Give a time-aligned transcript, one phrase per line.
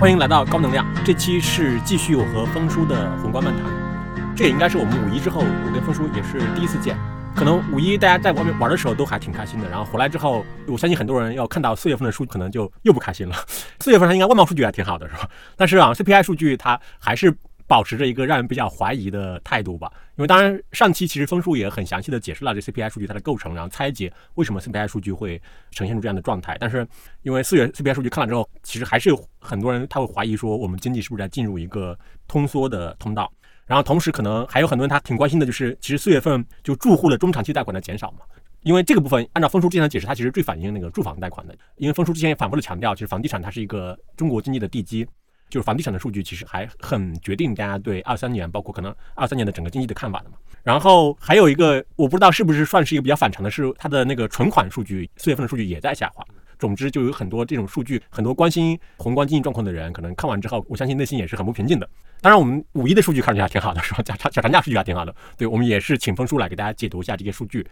[0.00, 4.34] 欢迎来到高能量，这期是继续我和峰叔的宏观漫谈。
[4.34, 6.96] 这也应该是我们五一之后，我跟峰叔也是第一次见。
[7.36, 13.36] 可能五一大家在外面玩的时候都还挺开心的，然后回来之后，我相信很多人要看到四月份的数据，可能就又不开心了。
[13.80, 15.28] 四月份它应该外贸数据还挺好的，是吧？
[15.54, 17.36] 但是啊，CPI 数据它还是。
[17.70, 25.40] 保持着一个让人比较怀疑的态度吧，因为当然上期其实分数也很详细的解释了这 CPI 数据它的构成，然后拆解为什么 CPI 数据会
[25.70, 26.56] 呈现出这样的状态。
[26.58, 26.84] 但是
[27.22, 33.32] 因为四月 CPI 数据看了之后，其实还是有很多人他会怀疑说我们经济是不是在进入一个通缩的通道。
[33.66, 38.18] 然后同时可能还有很多人他挺关心的就是其实四月份就住户的中长期贷款的减少嘛，
[38.64, 45.06] 因为这个部分按照分数之前的解释，它其实最反映那个住房贷款的，因为分数之前也反复的强调，其实房地产它是一个中国经济的地基。
[45.50, 50.36] 就是房地产的数据其实还很决定大家对二三年，包括可能二三年的整个经济的看法的嘛。
[50.62, 56.24] 然后还有一个我不知道是不是算是一个比较反常的是，它的那个存款数据四月份的数据也在下滑。
[56.58, 61.88] 总之就有很多这种数据，很多关心宏观经济状况的人，可能看完之后，我相信内心也是很不平静的。
[62.20, 64.02] 当然，我们五一的数据看起来挺好的，是吧？
[64.06, 65.14] 小小长假数据还挺好的。
[65.38, 67.66] 对我们也是请分数来给大家解读一下这些数据。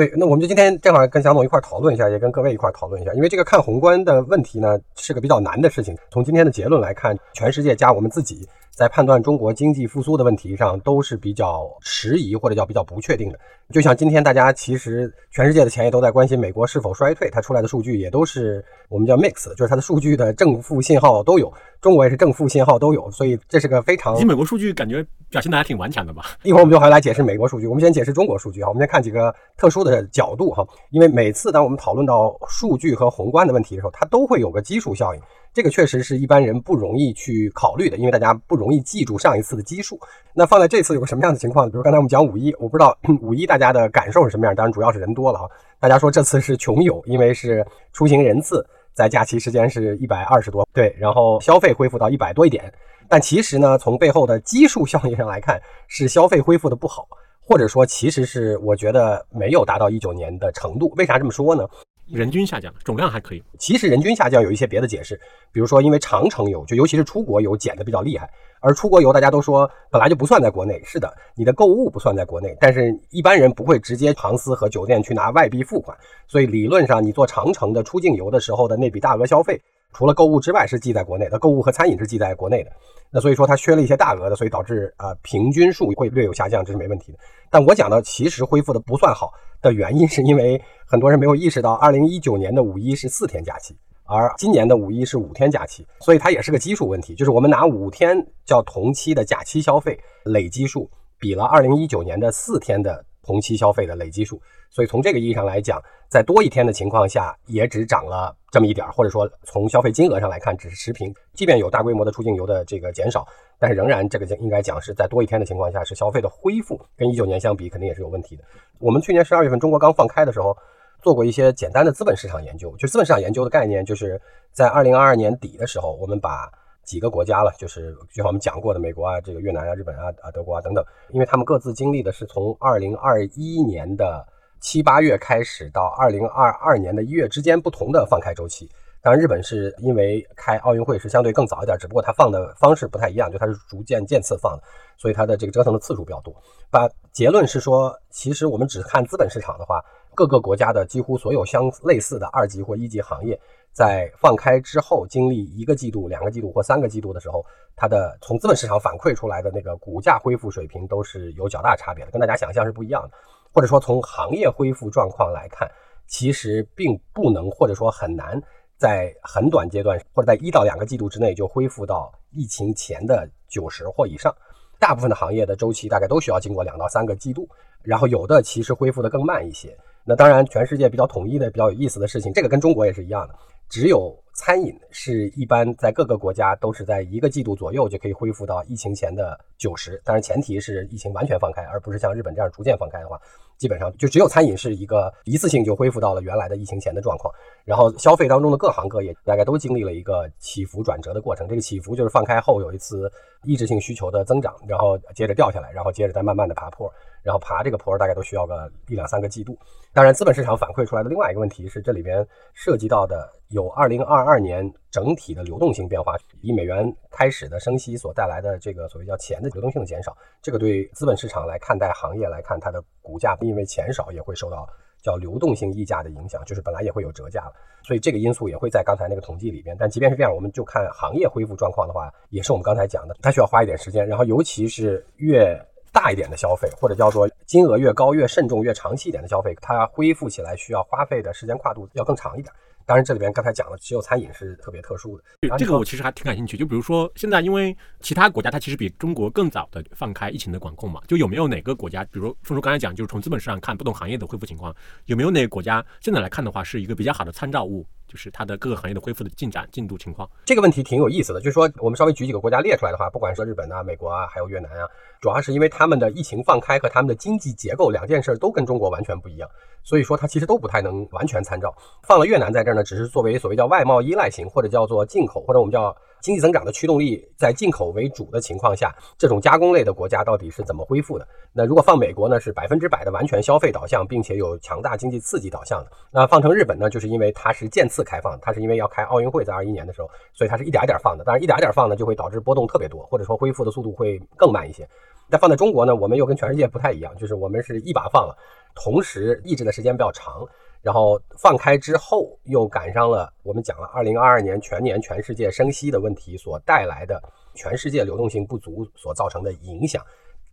[0.00, 5.94] 对，那我们就今天正好跟蒋总一块讨论一下，也跟各位一块讨论一下，因为这个看宏观的问题呢，是个比较难的事情。
[6.10, 8.48] 从今天的结论来看，全世界加我们自己。
[8.70, 13.38] 在判断中国经济复苏的问题上，都是比较迟疑或者叫比较不确定的。
[13.70, 21.52] 就像今天大家其实全世界的钱也都在关心美国是否衰退，它出来的数据也都是我们叫 mix，就是它的数据的正负信号都有。
[21.80, 24.14] 中国也是正负信号都有，所以这是个非常。
[24.14, 26.24] 其实美国数据感觉表现的还挺顽强的吧？
[26.44, 28.68] 一会儿我们就还来解释美国数据，我们先解释中国数据哈。
[28.68, 35.20] 我们先看几个特殊的角度哈，因为每次当我们讨论到数据和宏观的问题的时候，它都会有个基数效应。
[35.52, 39.98] 这个确实是一般人不容易去考虑的，因为大家不容易记住上一次的基数。
[40.32, 41.68] 那放在这次有个什么样的情况？
[41.68, 44.54] 比如刚才我们讲五一，我不知道 五一大家的感受是什么样。
[44.54, 45.48] 当然主要是人多了哈，
[45.80, 52.72] 大家说这次是穷游，因为是出行人次在假期时间是一百二十多，对，然后消费恢复到一百多一点。
[53.08, 57.08] 但其实呢，从背后的基数效应上来看，是消费恢复的不好，
[57.40, 60.92] 或者说其实是我觉得没有达到一九年的程度。
[60.96, 61.66] 为啥这么说呢？
[62.12, 63.42] 人均下降，总量还可以。
[63.58, 65.18] 其实人均下降有一些别的解释，
[65.52, 68.28] 比如说因为长城游，就尤其是出国游减的比较厉害，
[68.60, 70.82] 而出国游大家都说本来就不算在国内。
[70.84, 79.60] 是的，你的购物不算在国内，但是一般人不会直接航司和酒店去拿外币付款，所以理论上你做长城的出境游的时候的那笔大额消费。
[79.92, 82.70] 除了购物之外是记在国内的，购物和餐饮是记在国内的，
[83.10, 87.18] 那所以说它缺了一些大额的，所以导致啊平均数会略有下降，这是没问题的。
[87.50, 104.40] 但我讲的其实恢复的不算好的原因，是因为很多人没有意识到，二零一九年的五一是四天假期，而今年的五一是五天假期，所以它也是个基数问题，就是我们拿五天叫同期的假期消费累积数，比了二零一九年的四天的同期消费的累积数。
[104.70, 111.12] 所以从这个意义上来讲，在多一天的情况下，也只涨了这么一点儿，或者说从消费金额上来看，只是持平。
[111.34, 113.26] 即便有大规模的出境游的这个减少，
[113.58, 118.44] 但是仍然这个应该讲是在多一天的情况下，是消费的恢复，跟一九年相比肯定也是有问题的。
[118.78, 120.56] 我们去年十二月份中国刚放开的时候，
[121.02, 124.20] 做过一些简单的资本市场研究，就资本市场研究的概念，就是
[124.52, 126.48] 在二零二二年底的时候，我们把
[126.90, 134.26] 几个国家了，就是就像我们讲过的美国啊、这个越南啊、日本啊、啊德国啊等等，因为他们各自经历的是从二零二一年的。
[134.62, 138.68] 七八月开始到二零二二年的一月之间不同的放开周期，
[139.00, 144.62] 当然日本是因为开奥运会是相对更早一点，只不过它放的方式不太一样，就它是逐渐渐次放的，
[144.98, 146.34] 所以它的这个折腾的次数比较多。
[146.70, 149.82] 把结论是说，其实我们只看资本市场的话，
[150.14, 153.40] 各个国家的几乎所有相类似的二级或一级行业，
[153.72, 157.44] 在放开之后经历一个季度、两个季度或三个季度的时候，
[157.76, 163.10] 它的从资本市场反馈出来的那个股价恢复水平都是有较大差别的，跟大家想象是不一样的。
[163.52, 165.70] 或者说，从行业恢复状况来看，
[166.06, 168.40] 其实并不能，或者说很难，
[168.76, 174.34] 在很短阶段或者在一到两个季度之内就恢复到疫情前的九十或以上。
[174.78, 177.48] 大部分的行业的周期大概都需要经过两到三个季度，
[177.82, 179.76] 然后有的其实恢复的更慢一些。
[180.04, 183.34] 那当然，全世界比较统一的、比较有意思的事情，这个跟中国也是一样的，
[183.70, 184.14] 只有。
[184.32, 193.20] 餐饮是一般在各个国家都是在一个季度左右就可以恢复到疫情前的九十，当然前提是疫情完全放开，而不是像日本这样逐渐放开的话，
[193.58, 197.30] 基本上就只有餐饮是一个一次性就恢复到了原来的疫情前的状况。
[197.66, 203.12] 然后消费当中的各行各业大概都经历了一个起伏转折的过程，这个起伏就是放开后有一次
[203.42, 206.90] 抑制性需求的增长，然后接着掉下来，然后接着再慢慢的爬坡，
[207.22, 209.56] 然后爬这个坡儿大概都需要个一两三个季度。
[209.92, 212.24] 当然，资本市场反馈出来的另外一个问题是，这里边
[212.54, 224.64] 涉及到的有二零二二年整体的流动性变化，以美元开始的升息所带来的这个所谓叫钱的流动性的减少，这个对资本市场来看待行业来看，它的股价因为钱少也会受到
[225.02, 227.52] 叫流动性溢价的影响，就是本来也会有折价了，
[227.82, 229.76] 所以这个因素也会在刚才那个统计里边。
[229.76, 235.60] 但即便是这样，我们就看行业恢复状况的话，也是我们刚才讲的，它需要花一点时间，然后尤其是越
[235.92, 242.52] 大一点的消费，或者叫做金额越高、越慎重、越长期一点的消费，它恢复起来需要花费的时间跨度要更长一点。
[242.86, 245.22] 当然，这里边刚才讲了，只有餐饮是特别特殊的。
[245.56, 246.56] 这个我其实还挺感兴趣。
[246.56, 254.74] 就比如说，现在因为其他国家它其实比中国更早的放开疫情的管控嘛，就有没有哪个国家，比如凤叔刚才讲，就是从资本市场看不同行业的恢复情况，
[255.06, 257.86] 有没有哪个国家现在来看的话，是一个比较好的参照物？
[258.10, 261.38] 就是它的各个行业的恢复的进展进度情况，这个问题挺有意思的。
[261.38, 264.88] 就是说，我们稍微举几个国家列出来的话，不管说日本啊、美国啊，还有越南啊，
[265.20, 269.48] 主要是因为他们的疫情放开和他们的经济结构两件事都跟中国完全不一样，
[269.84, 271.72] 所以说它其实都不太能完全参照。
[272.02, 275.96] 放了越南在这儿呢，只是作为所谓叫外贸依赖型，或者叫做进口，或者我们叫。
[276.20, 281.26] 经济增长的驱动力在进口为主的情况下，这种加工类的国家到底是怎么恢复的？
[281.52, 285.90] 那如果放美国呢，是百分之百的完全消费导向，并且有强大经济刺激导向的。
[286.12, 291.24] 那放成日本呢，就是因为它是渐次开放，它是因为要开奥运会，在二一年的时候，所以它是一点点放的。
[291.24, 294.88] 当然，一点点放呢，就会导致波动特别多，或者说恢复的速度会更慢一些。
[295.28, 298.36] 但放在中国呢，我们又跟全世界不太一样，就是我们是一把放了，
[298.74, 300.46] 同时抑制的时间比较长。
[300.82, 307.22] 然后放开之后，又赶上了我们讲了二零二二年全年全世界升息的问题所带来的
[307.54, 310.04] 全世界流动性不足所造成的影响，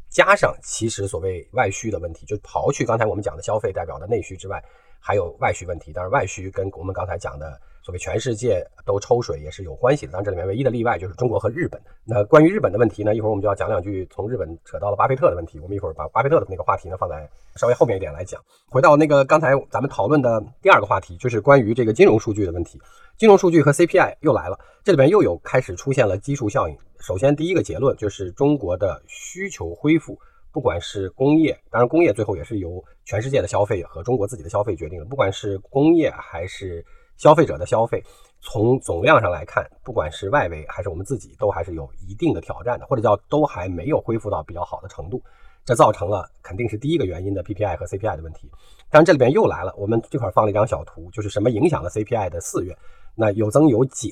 [0.09, 4.63] 加上其实所谓外需的问题，就刨去刚才我们讲的消费代表的内需之外，
[5.00, 5.91] 还有外需问题。
[5.94, 7.59] 但是，外需跟我们刚才讲的。
[7.88, 11.81] 所谓全世界都抽水也是有关系的，当然这里面唯一的例外就是中国和日本。
[12.04, 15.57] 那关于日本的问题呢，一会儿我们就要讲两句，从日本扯到了巴菲特的问题。
[15.62, 17.25] 我们一会儿把巴菲特的那个话题呢放在
[17.56, 18.44] 稍微后面一点来讲。
[18.69, 22.78] 回到那个刚才咱们讨论的第二个话题，就是关于这个金融数据的问题。
[23.16, 26.78] 金融数据和 CPI 又来了，这里边又有开始出现了基数效应。
[27.00, 30.19] 首先第一个结论就是中国的需求恢复，
[30.51, 36.84] 不管是工业，当然工业最后也是由全世界的消费和中国自己的消费决定的，不管是工业还是。
[37.17, 38.03] 消费者的消费，
[38.41, 45.21] 从总量上来看，不管是外围还是我们自己，都还是有一定的挑战的，或者叫都还没有恢复到比较好的程度。
[45.65, 48.49] 这造成了肯定是第一个原因的 PPI 和 CPI 的问题。
[48.89, 52.73] 当然这里边又来了，我们这块放了一张小图，就是什么影响了 CPI 的四月？
[53.15, 54.09] 那有增有减，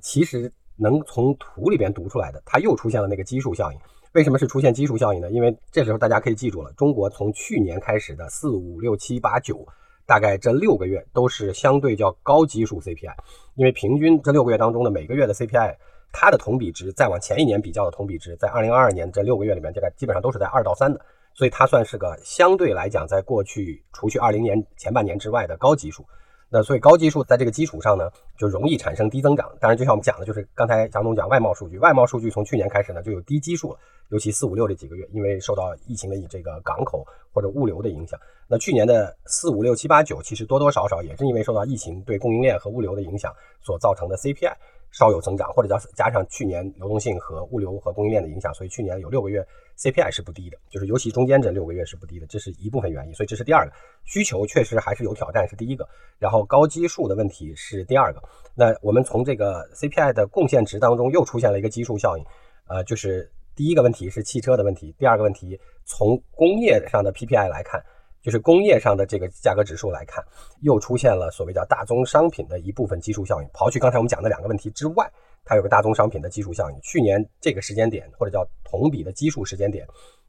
[0.00, 3.78] 其实能从图里边读出来的，它又出现了那个基数效应。
[4.14, 5.30] 为什么是出现基数效应呢？
[5.30, 9.64] 因为这时候大家可以记住了，中国从去年开始的四五六七八九。
[10.06, 13.12] 大概这六个月都是相对较高基数 CPI，
[13.56, 15.76] 因为平均这六个月当中的每个月的 CPI，
[16.12, 21.00] 它的同比值再往前一年比较的同比值，在二零二二年这六个月里面，这个基本上都是在二到三的，
[21.34, 26.06] 所以它算是个相对来讲，在过去除去二零年前半年之外的高基数。
[26.48, 28.08] 那所以高基数在这个基础上呢，
[28.38, 29.50] 就容易产生低增长。
[29.58, 33.78] 当然，就像我们讲的，就是刚才蒋总讲外贸数据，外贸数据从去年开始呢就有低基数了，
[34.10, 38.18] 尤其四五六这几个月，因为受到疫情的这个港口或者物流的影响。
[38.48, 44.54] 那去年的四五六七八九，其实多多少少也是因为受到疫情对供应链和物流的影响所造成的 CPI。
[44.96, 49.46] 稍有增长，或者叫加上去年流动性和物流和供应链的影响，所以去年有六个月
[49.76, 53.12] CPI 是不低的，就是尤其中间这六个月是不低的，这是一部分原因。
[53.12, 53.72] 所以这是第二个，
[54.04, 55.86] 需求确实还是有挑战，是第一个。
[56.18, 58.22] 然后高基数的问题是第二个。
[58.54, 62.24] 那我们从这个 CPI 的贡献值当中又出现了一个基数效应，
[62.66, 67.84] 呃，就是第一个问题是汽车的问题，第二个问题从工业上的 PPI 来看。
[68.26, 70.20] 就是工业上的这个价格指数来看，
[70.62, 73.46] 又出现了所谓叫大宗商品的一部分基数效应。
[73.50, 75.08] 刨去刚才我们讲的两个问题之外，
[75.44, 76.76] 它有个大宗商品的基数效应。
[76.80, 79.86] 去年这个时间点，或者叫同比的基数时间点，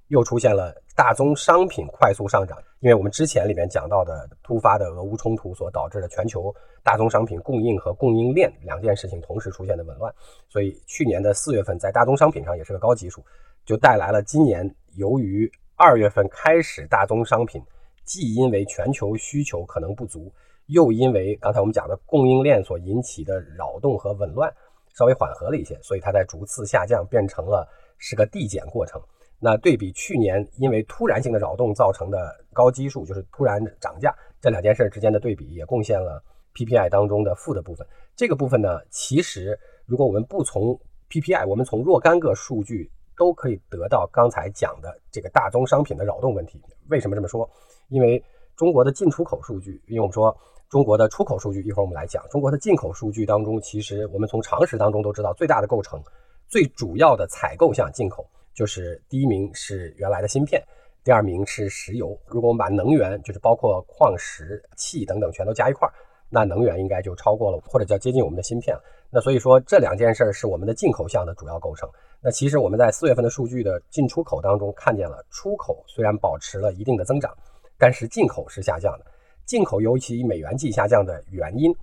[0.09, 2.55] 又出现了大宗商品快速上涨。
[2.81, 10.13] 因为我们之前里面讲到的突发的俄乌冲突所导致的全球大宗商品供应和供应链两件事情同时出现的紊乱，
[10.47, 13.25] 所以去年的四月份在大宗商品上也是个高基数，
[13.65, 17.59] 就带来了今年由于二月份开始大宗商品。
[18.07, 20.33] 既因为全球需求可能不足，
[20.67, 24.51] 又因为刚才我们讲的供应链所引起的扰动和紊乱
[24.95, 28.99] 稍微缓和了一些，所以它在逐次下降，变成了是个递减过程。
[29.39, 36.23] 那对比去年因为突然性的扰动造成的高基数，就是突然涨价，这两件事之间的对比也贡献了
[36.55, 37.85] PPI 当中的负的部分。
[38.15, 46.59] 这个部分呢，其实如果我们不从 PPI，我们从若干个数据都可以得到刚才讲的这个大宗商品的扰动问题。
[46.87, 47.47] 为什么这么说？
[47.89, 48.23] 因为
[48.55, 50.35] 中国的进出口数据，因为我们说
[50.69, 52.23] 中国的出口数据，一会儿我们来讲。
[52.29, 56.01] 中国的进口数据当中，其实我们从常识当中都知道，最大的构成、
[56.47, 60.61] 最主要的采购项进口，就是第一名是原来的芯片，
[61.03, 62.17] 第二名是石油。
[62.25, 65.93] 如果我们把能源，就是包括矿石、气等等全都加一块儿，
[66.29, 68.83] 那能源应该就超过了，或者叫接近我们的芯片了。
[69.09, 71.89] 那所以说这两件事儿是我们的进口项的主要构成。
[72.19, 77.31] 那其实我们在四月份的数据的进出口当中看见了，出口虽然保持了一定的增长。
[77.77, 79.05] 但是进口是下降的，
[79.45, 81.73] 进口尤其美元计下降的原因，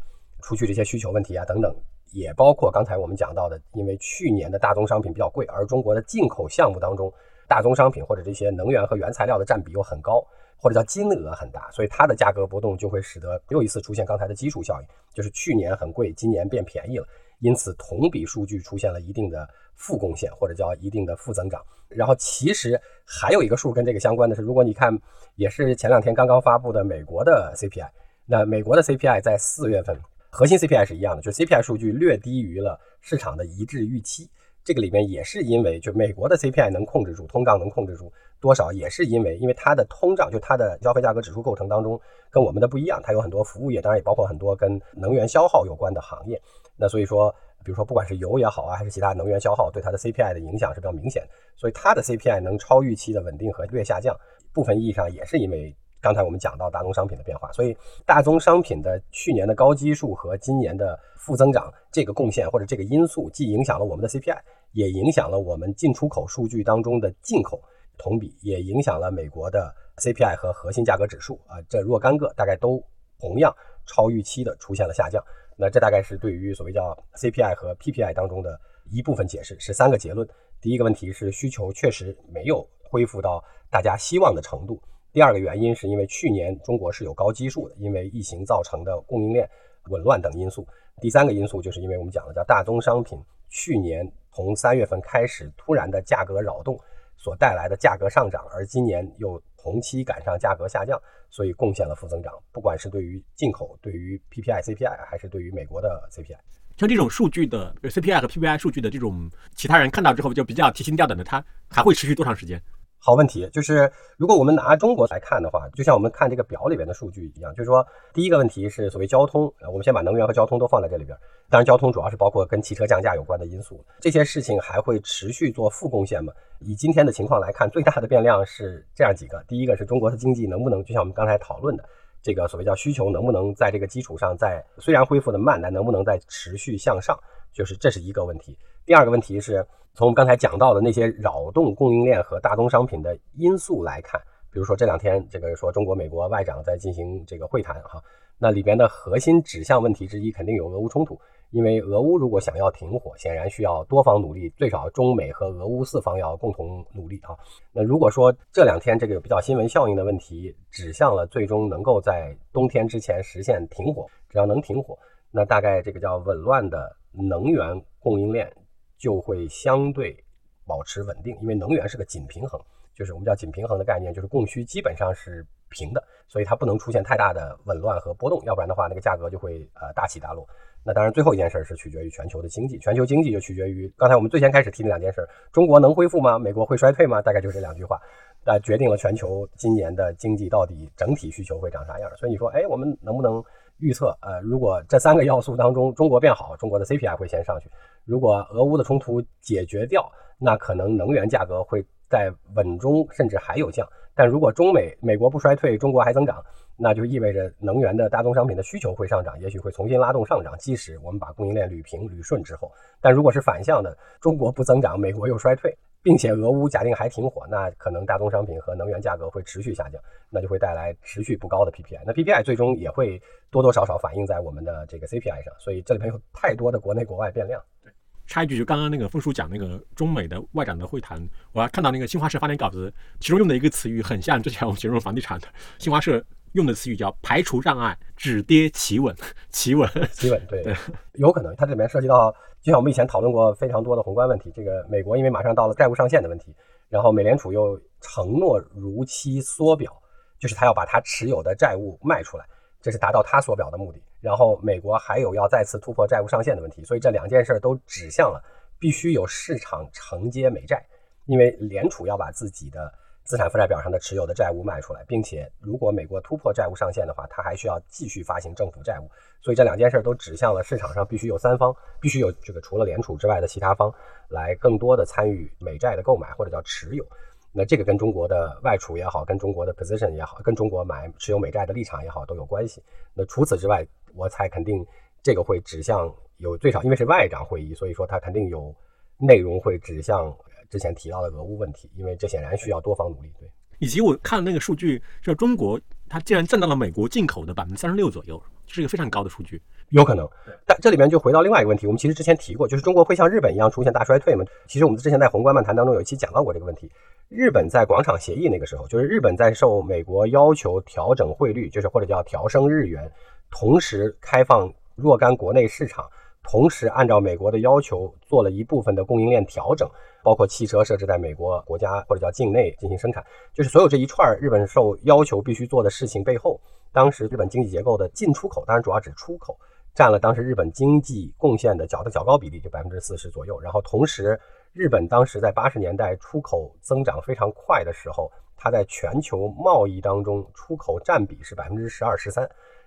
[0.43, 1.75] 除去这些需求问题啊等等，
[2.13, 7.13] 也包括刚才我们讲到的，因为去年的大宗商品比较贵，而中国的进口项目当中，
[7.49, 10.25] 大宗商品或者这些能源和原材料的占比又很高，
[10.57, 17.07] 或者叫金额很大，所以它的价格波动就会使得又一次出现刚才的基础效应，就是去年很贵，今年变便宜了，
[17.45, 21.63] 因此同比数据出现了一定的负贡献或者叫一定的负增长。
[21.91, 24.99] 然后其实还有一个数跟这个相关的是，如果你看
[25.37, 27.87] 也是前两天刚刚发布的美国的 CPI，
[28.25, 29.95] 那美国的 CPI 在四月份
[30.31, 34.27] 核心 CPI 是一样的，就是 CPI 数据略低于了市场的一致预期。
[34.65, 38.11] 这个里面也是因为就美国的 CPI 能控制住通胀，能控制住
[38.41, 46.41] 多少，也是因为因为它的通胀就它的消费价格指数构成当中跟我们的不一样，它有很多服务业，当然也包括很多跟能源消耗有关的行业。
[46.77, 47.35] 那所以说。
[47.65, 51.27] 比如说，不管是油也好啊，还是其他能源消耗，对它的 CPI 的影响是比较明显。
[51.57, 54.15] 所以它的 CPI 能超预期的稳定和略下降，
[54.53, 57.51] 部分意义上也是因为刚才我们讲到大宗商品的变化。
[57.53, 64.39] 所以大宗商品的去年的高基数和今年的负增长这个贡献或者这个因素，既影响了我们的 CPI，
[64.73, 67.59] 也影响了我们进出口数据当中的进口
[67.97, 72.85] 同比，也影响了美国的 CPI 和核心价格指数啊，这若干个大概都
[73.19, 75.25] 同样超预期的出现了下降。
[75.57, 80.29] 那这大概是对于所谓叫 CPI 和 PPI 当中的一部分解释，是三个结论。
[80.61, 84.81] 第一个问题是需求确实没有恢复到大家希望的程度。
[85.13, 89.49] 第二个原因是因为去年中国是有高基数的，因为疫情造成的供应链
[89.91, 90.67] 紊乱等因素。
[91.01, 93.19] 第三个因素就是因为我们讲的叫大宗商品
[93.49, 96.79] 去年从三月份开始突然的价格扰动
[97.25, 101.01] 所带来的价格上涨，而今年又同期赶上价格下降。
[101.31, 106.37] 所以贡献了负增长，不管是对于进口、对于 PPI、CPI，还是对于美国的 CPI，
[106.77, 112.63] 像这种数据的 CPI 和 PPI 数据的这种，其他人看到之后就比较提心吊胆的，它还会持续多长时间？
[113.07, 121.15] 好问题，就是如果我们拿中国来看的话，就像我们看这个表里边的数据一样，就是说第一个问题是所谓交通，呃，我们先把能源和交通都放在这里边。
[121.51, 126.33] 当然，交通主要是包括跟汽车降价有关的因素，这些事情还会持续做负贡献吗？
[126.61, 131.85] 以今天的情况来看，最大的变量是这样几个：第一个是中国的经济能不能，就像我们刚才讨论的，
[132.23, 137.15] 这个所谓叫需求能不能在这个基础上在虽然恢复的慢，但能不能在持续向上，
[137.55, 138.59] 就是这是一个问题。
[138.85, 139.67] 第二个问题是。
[139.97, 144.21] 从我们刚才讲到的那些扰动供应链和大宗商品的因素来看，
[144.51, 148.03] 比如说这两天这个说中国、美国外长在进行这个会谈哈，
[148.37, 151.17] 那里边的核心指向问题之一肯定有俄乌冲突，
[151.51, 157.39] 因为俄乌如果想要停火，显然需要多方努力，最少中美和俄乌四方要共同努力啊。
[157.73, 164.99] 那如果说这两天这个比较新闻效应的问题指向了最终能够在冬天之前实现停火，只要能停火，
[165.31, 168.53] 那大概这个叫紊乱的能源供应链。
[168.97, 170.17] 就会相对
[170.65, 172.59] 保持稳定，因为能源是个紧平衡，
[172.95, 180.49] 就是我们叫紧平衡的概念，就是供需基本上是平的，所以它不能出现太大的紊乱和波动，要不然的话，那个价格就会呃大起大落。
[180.83, 186.39] 那当然，最后一件事是取决于全球的经济，全球经济就取决于刚才我们最先开始提那两件事：中国能恢复吗？
[186.39, 187.21] 美国会衰退吗？
[187.21, 188.01] 大概就这两句话，
[188.47, 192.11] 那决定了全球今年的经济到底整体需求会长啥样。
[192.17, 193.45] 所以你说，哎，我们能不能？
[193.79, 197.69] 预测，呃，如果这三个要素当中中国变好，中国的 CPI 会先上去；
[198.05, 203.87] 如果俄乌的冲突解决掉，那可能能源价格会在稳中甚至还有降。
[204.15, 206.43] 但如果中美美国不衰退，中国还增长，
[206.77, 210.55] 那就意味着能源的大宗商品的需求会上涨，也许会重新拉动上涨。
[210.59, 215.77] 即使我们把供应链捋平捋顺之后，但如果是反向的，中国不增长，美国又衰退。
[216.05, 222.03] 并且俄乌假定还停火，那可能大宗商品和能源价格会持续下降，那就会带来持续不高的 PPI。
[222.05, 223.19] 那 PPI 最终也会
[223.51, 227.59] 多多少少反映在我们的这个 CPI 上，所以这里面有太多的国内国外变量。
[227.83, 227.91] 对，
[228.27, 231.19] 插一句，就刚刚那个峰叔讲那个中美的外长的会谈，
[231.53, 236.23] 我还看到那个新华社发点稿子，其中用的一个词语很像之前我们形容房地产的，新华社
[236.55, 239.15] 用的词语叫排除障碍，止跌企稳，
[239.51, 240.65] 企稳，企稳，对，
[241.15, 242.35] 有可能它这里面涉及到。
[242.63, 246.55] 就像我们以前讨论过非常多的宏观问题，这个美国因为马上到了债务上限的问题，
[246.89, 249.93] 然后美联储又承诺如期缩表，
[250.39, 252.47] 就是他要把他持有的债务卖出来，
[252.81, 254.01] 这是达到他缩表的目的。
[254.21, 258.43] 然后美国还有要再次突破债务上限的问题，所以这两件事都指向了
[258.79, 260.83] 必须有市场承接美债，
[261.27, 262.91] 因为联储要把自己的。
[263.25, 269.11] 资产负债表上的持有的债务卖出来，并且如果美国突破债务上限的话，它还需要继续发行政府债务。
[269.41, 273.93] 所以这两件事都指向了市场上必须有三方，必须有这个除了联储之外的其他方
[274.29, 277.05] 来更多的参与美债的购买或者叫持有。
[277.51, 282.83] 那这个跟中国的外储也好，跟中国的 position 也好，跟中国买持有美债的立场也好都有关系。
[283.15, 284.87] 那除此之外，我猜肯定
[285.23, 288.75] 这个会指向有最少，因为是外长会议，所以说它肯定有
[289.17, 290.31] 内容会指向。
[290.75, 293.33] 之前提到的俄乌问题，因为这显然需要多方努力。
[293.39, 299.63] 对，以及我看那个数据，就中国它竟然占到了美国进口的百分之三十六左右，是一个非常高的数据。
[299.91, 300.29] 有可能，
[300.67, 304.45] 但这里面就回到另外一个问题，我们其实之前提过，就是中国会像日本一样出现大衰退吗？
[304.67, 306.91] 其实我们之前在宏观漫谈当中有一期讲到过这个问题。
[307.29, 313.09] 日本在广场协议那个时候，就是日本在受美国要求调整汇率，就是或者叫调升日元，
[313.51, 316.05] 同时开放若干国内市场，
[316.45, 319.91] 同时按照美国的要求做了一部分的供应链调整，
[320.23, 326.61] 包括汽车设置在美国国家或者叫境内进行生产，就是所有这一串日本受要求必须做的事情背后，
[326.93, 329.57] 当时日本经济结构的进出口，当然主要指出口。
[329.95, 333.61] 占了当时日本经济贡献的较的较高比例，就百分之四十左右。
[333.61, 334.37] 然后同时，
[334.73, 342.45] 日本当时在八十年代出口增长非常快的时候，它在全球贸易当中出口占比是百分之十二十三。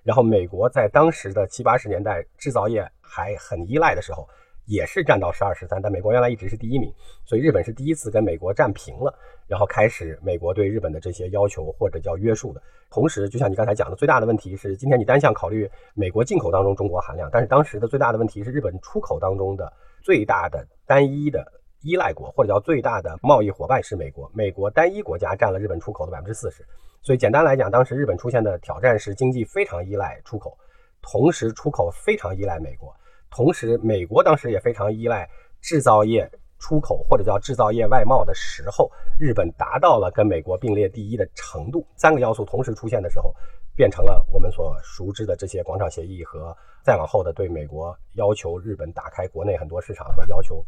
[0.08, 4.26] 然后美国在当时的七八十年代制造业还很依赖的时候。
[4.70, 12.62] 也是占到十二十三，但美国原来一直是第一名，所以日本是第一次跟美国战平了，然后开始美国对日本的这些要求或者叫约束的。
[12.92, 19.72] 同时，就像你刚才讲的，最大的问题是，今天你单项考虑美国进口当中中国含量，但是当时的最大的问题是日本出口当中的
[20.04, 21.50] 最大的单一的
[21.82, 26.62] 依赖国或者叫最大的贸易伙伴是美国，美国单一国家占了日本出口的百分之四十。
[27.08, 30.58] 所以简单来讲，当时日本出现的挑战是经济非常依赖出口，
[31.02, 32.94] 同时出口非常依赖美国。
[33.32, 35.26] 同时，美国当时也非常依赖
[35.62, 41.88] 制造业出口或者叫制造业外贸的时候，日本达到了跟美国并列第一的程度。
[41.96, 43.34] 三个要素同时出现的时候，
[43.74, 50.62] 变成了我们所熟知的这些广场协议和再往后的对美国要求日本打开国内很多市场和要求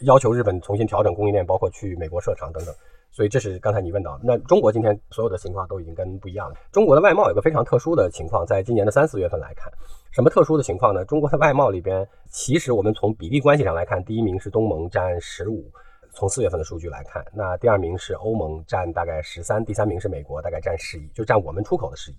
[0.00, 2.74] 要求日本重新调整供应链，包括去美国设厂等等。
[3.14, 6.56] 所以这是刚才你问到，那中国今天所有的情况都已经跟不一样了。
[6.72, 9.72] 中国的外贸有个非常特殊的情况，在今年的三四月份来看，
[10.10, 11.04] 什么特殊的情况呢？
[11.04, 15.70] 中国的外贸里边，其实我们从比例关系上来看，第一名是东盟占十五，
[16.10, 22.16] 从四月份的数据来看，那第二名是欧盟占大概十三，第三名是美国大概占十一，就占我们出口的十一。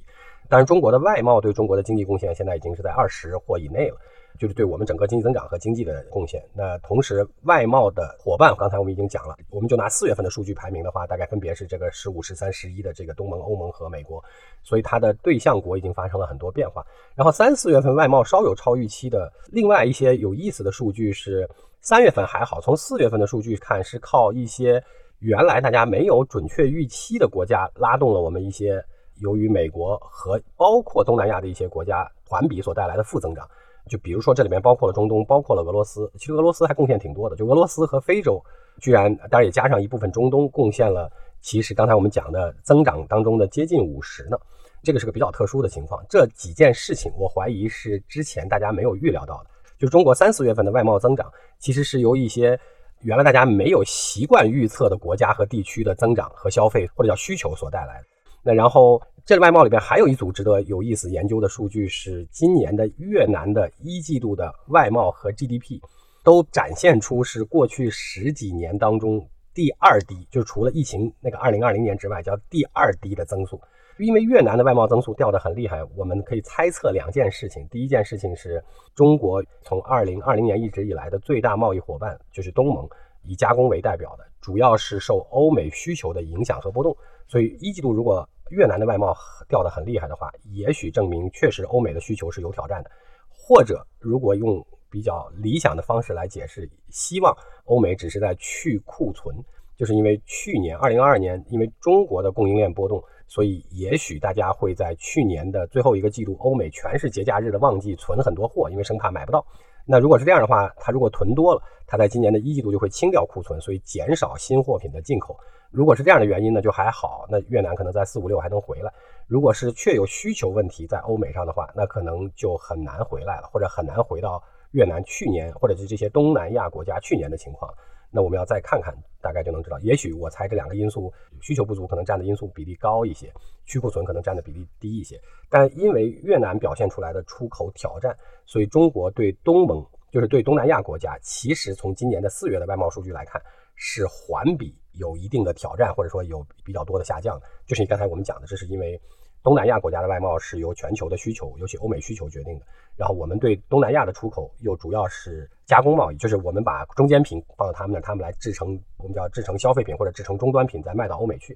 [0.47, 3.97] 但是中国的外贸对中国的经济贡献现在已经是在二十或以内了。
[4.37, 6.43] 就是对我们整个经济增长和经济的贡献。
[6.53, 14.23] 那同时，外贸的伙伴，刚才我们已经讲了，我们就拿四月份的数据排名的话，大概分别是这个十五、十三、十一的这个东盟、欧盟和美国，
[14.63, 16.85] 所以它的对象国已经发生了很多变化。
[17.15, 21.49] 然后三四月份外贸稍有超预期的，另外一些有意思的数据是，
[21.81, 24.83] 三月份还好，从四月份的数据看，是靠一些
[25.19, 28.83] 原来大家没有准确预期的国家拉动了我们一些，
[29.21, 33.47] 由于美国和包括东南亚的一些国家环比所带来的负增长。
[33.87, 36.11] 就比如说，这里面包括了中东，包括了俄罗斯。
[36.17, 37.35] 其实俄罗斯还贡献挺多的。
[37.35, 38.43] 就俄罗斯和非洲，
[38.81, 44.37] 居然当然也加上一部分中东，贡献了其实刚才我们讲的增长当中的接近五十呢。
[44.81, 46.03] 这个是个比较特殊的情况。
[46.09, 49.49] 这几件事情，我怀疑是之前大家没有预料到的。
[49.77, 52.59] 就中国三四月份的外贸增长，其实是由一些
[53.01, 58.07] 原来大家没有习惯预测的国家和地区的增长和消费或者叫需求所带来的。
[58.41, 59.01] 那然后。
[59.25, 65.81] 这个外贸里边还有一组值得有意思研究的数据，是今年的越南的一季度的外贸和 GDP
[66.23, 73.59] 都展现出是过去十几年当中第二低，就是除了疫情那个2020年之外，叫第二低的增速。
[73.97, 77.67] 因为越南的外贸增速掉得很厉害，我们可以猜测两件事情。
[77.71, 82.87] 第一件事情是中国从2020年一直以来的最大贸易伙伴就是东盟，
[83.23, 86.95] 以加工为代表的，主要是受欧美需求的影响和波动。
[87.27, 89.15] 所以一季度如果越南的外贸
[89.47, 92.91] 掉得很厉害的话，也许证明确实欧美的需求是有挑战的。
[93.29, 99.35] 或者如果用比较理想的方式来解释，希望欧美只是在去库存，
[99.77, 109.45] 就是因为去年二零二二年因为中国的供应链波动，所以也许大家会在去年的最后一个季度，欧美全是节假日的旺季，存很多货，因为生怕买不到。
[109.85, 115.37] 那如果是这样的话，它如果囤多了，它在今年的一季度就会清掉库存，所以减少新货品的进口。
[115.69, 117.25] 如果是这样的原因呢，就还好。
[117.29, 118.91] 那越南可能在四五六还能回来。
[119.27, 127.69] 如果是确有需求问题在欧美上的话，那可能就很难回来了，或者很难回到越南去年或者是这些东南亚国家去年的情况。
[128.15, 129.77] 那我们要再看看，大概就能知道。
[129.79, 133.29] 也许我猜这两个因素，需求不足可能占的因素比例高一些，
[133.65, 135.19] 去库存可能占的比例低一些。
[135.49, 143.41] 但因为越南表现出来的出口挑战，所以中国对东盟，就是对东南亚国家，其实从今年的四月的外贸数据来看，
[143.75, 144.73] 是环比。
[144.97, 148.97] 有一定的挑战，或者说有比较多的下降，就是你刚才我们讲的，这是因为
[149.45, 152.65] 东南亚国家的外贸是由全球的需求，尤其欧美需求决定的。
[152.97, 161.55] 然后我们对东南亚的出口又主要是加工贸易，就是我们把中间品放到他们那，他们来制成我们叫制成消费品或者制成终端品，再卖到欧美去。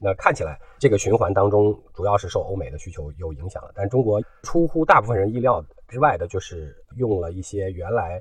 [0.00, 3.70] 那看起来这个循环当中，主要是受欧美的需求有影响了。
[3.72, 8.20] 但中国出乎大部分人意料之外的，就是用了一些原来。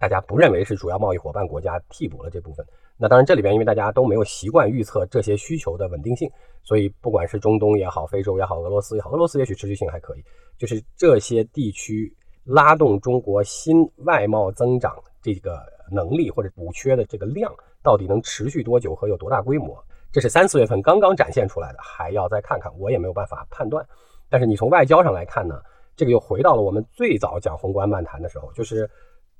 [0.00, 2.64] 大家不认为是主要贸易伙伴国家替补了这部分。
[3.00, 6.28] 那当然，这里边因为大家都没有习惯预测这些需求的稳定性，
[6.64, 10.24] 所以不管是中东也好，非洲也好，俄罗斯也好，俄罗斯也许持续性还可以，
[10.58, 19.80] 就是这些地区拉动中国新外贸增长这个能力或者补缺的这个量，到底能持续多久和有多大规模，
[20.10, 23.86] 这是三四月份刚刚展现出来的，还要再看看，我也没有办法判断。
[24.28, 25.60] 但是你从外交上来看呢，
[25.94, 28.90] 这个又回到了我们最早讲宏观漫谈的时候，就是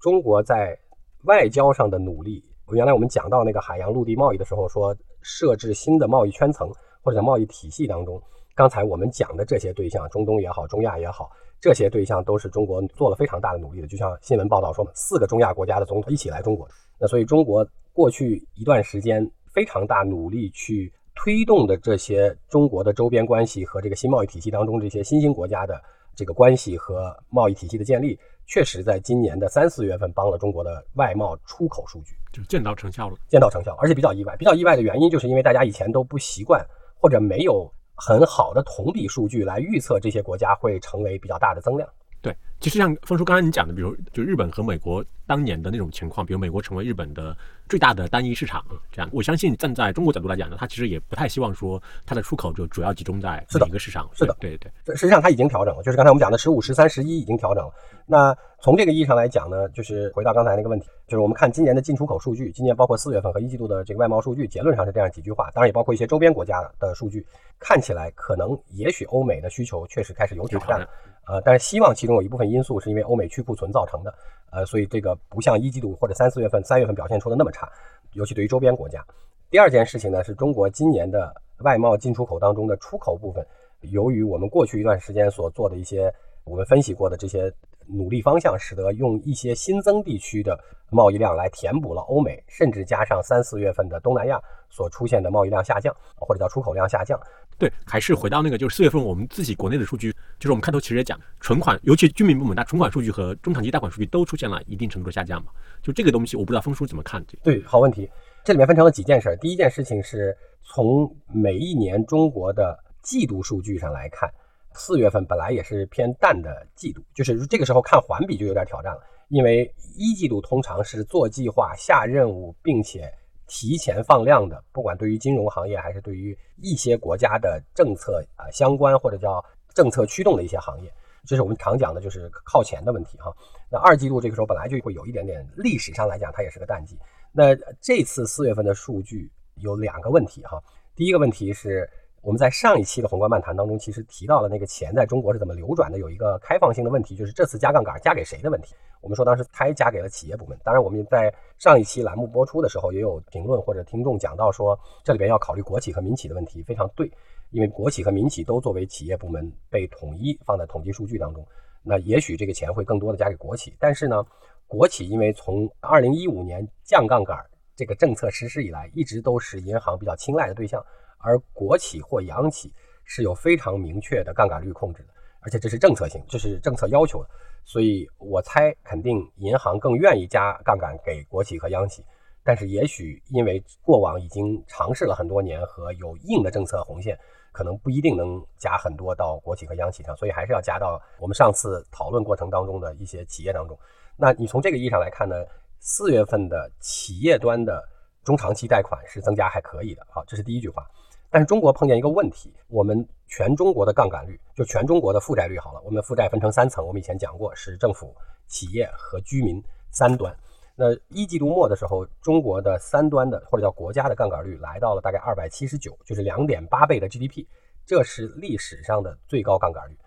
[0.01, 0.79] 中国在
[1.25, 2.45] 外交上的努力。
[2.73, 6.71] 原来我们讲到那个海洋陆地贸易的时候，说设置新的贸易圈层
[7.03, 8.21] 或者在贸易体系当中，
[8.55, 13.87] 刚才我们讲的这些对象，中东也好，中亚也好，这些对象都是中国做了非常大的努力的。
[13.87, 25.81] 就像新闻报道说，四个中亚国家的总统一起来中国，那所以中国过去一段时间非常大努力去推动的这些中国的周边关系和这个新贸易体系当中这些新兴国家的
[26.19, 28.19] 这个关系和贸易体系的建立。
[28.45, 33.17] 确实，在今年的三四月份，帮了中国的外贸出口数据，就见到成效了。
[33.29, 34.35] 见到成效，而且比较意外。
[34.37, 36.67] 比较意外的原因，就是因为大家以前都不习惯，
[37.01, 41.89] 或者没有很好的同比数据来预测这些国家会成为比较大的增量。
[42.21, 47.37] 对，其实像峰叔刚才你讲的，比如就日本和美国当年的那种情况，比如美国成为日本的
[47.69, 54.09] 最大的单一市场，这样，我相信站在中国角度来讲呢，它其实也不太希望说它的出口就主要集中在哪一个市场。
[54.15, 54.97] 是的，对对对。
[54.97, 57.73] 实际上它已经调整了，就是刚才我们讲的十五、十三、十一已经调整了。
[58.07, 67.25] 那从这个意义上来讲呢，就是回到刚才那个问题，就是我们看今年的进出口数据，今年包括四月份和一季度的这个外贸数据，结论上是这样几句话，当然也包括一些周边国家的数据，
[67.61, 70.89] 看起来可能也许欧美的需求确实开始有挑战。
[71.29, 74.15] 呃，但是希望其中有一部分因素是因为欧美去库存造成的，
[74.51, 77.71] 呃，所以这个不像一季度或者三四月份、三月份表现出的那么差，
[78.15, 79.05] 尤其对于周边国家。
[79.51, 83.47] 第二件事情呢，是中国今年的外贸进出口当中的出口部分，
[83.81, 86.13] 由于我们过去一段时间所做的一些
[86.45, 87.53] 我们分析过的这些
[87.87, 90.59] 努力方向，使得用一些新增地区的
[90.91, 97.21] 贸易量来填补了欧美，甚至加上三四月份的东南亚所出现的贸易量下降，或者叫出口量下降。
[97.59, 105.51] 对，还是回到那个，就是四月份我们自己国内的数据，就是我们开头其实也讲，存款，尤其居民部门，它存款数据和中长期贷款数据都出现了一定程度的下降嘛。
[105.83, 107.21] 就这个东西，我不知道峰叔怎么看。
[107.43, 108.09] 对，好问题。
[108.45, 109.37] 这里面分成了几件事。
[109.41, 114.31] 第一件事情是从每一年中国的季度数据上来看，
[114.75, 123.13] 四月份本来也是偏淡的季度，就是这个时候看环比就有点挑战了，因为一季度通常是做计划、下任务，并且。
[123.49, 130.93] 提前放量的，不管对于金融行业还是对于一些国家的政策啊相关或者叫政策驱动的一些行业，
[131.25, 133.35] 这是我们常讲的就是靠前的问题哈。
[133.69, 136.97] 那二季度这个时候本来就会有一点点，历史上来讲它也是个淡季。
[137.33, 140.63] 那这次四月份的数据有两个问题哈，
[140.95, 141.91] 第一个问题是。
[142.21, 148.75] 我们在上一期的宏观漫谈当中，其实提到了那个钱在中国是怎么流转的，有一个开放性的问题，就是这次加杠杆加给谁的问题。
[149.01, 150.59] 我们说当时猜加给了企业部门。
[150.65, 157.11] 当然，我们在上一期栏目播出的时候，也有评论或者听众讲到说，这里边要考虑国企和民企的问题，非常对，
[157.51, 161.47] 因为国企和民企都作为企业部门被统一放在统计数据当中。
[161.85, 164.27] 那也许这个钱会更多的加给国企，但是呢，
[164.67, 167.39] 国企因为从二零一五年降杠杆
[167.77, 170.85] 这个政策实施以来，一直都是银行比较青睐的对象。
[171.19, 172.73] 而国企或央企
[173.05, 175.09] 是有非常明确的杠杆率控制的，
[175.41, 177.31] 而且这是政策性，这是政策要求的，
[177.65, 182.05] 所以我猜肯定银行更愿意加杠杆给国企和央企，
[182.45, 187.19] 但是也许因为过往已经尝试了很多年和有硬的政策红线，
[187.51, 193.79] 可能不一定能加很多到国企和央企上，所以还是要加到我们上次讨论过程当中的一些企业当中。
[194.17, 195.37] 那你从这个意义上来看呢，
[195.81, 197.83] 四月份的企业端的
[198.25, 200.87] 中长期贷款是增加还可以的，好，这是第一句话。
[201.31, 208.15] 但是中国碰见一个问题，我们全中国的杠杆率，就全中国的负债率好了，我们负债分成三层，我们以前讲过是政府、
[208.47, 210.35] 企业和居民三端。
[210.75, 217.45] 那一季度末的时候，中国的三端的或者叫国家的杠杆率来到了大概二百七十九，就是两点八倍的 GDP，
[217.85, 219.99] 这是历史上的最高杠杆率。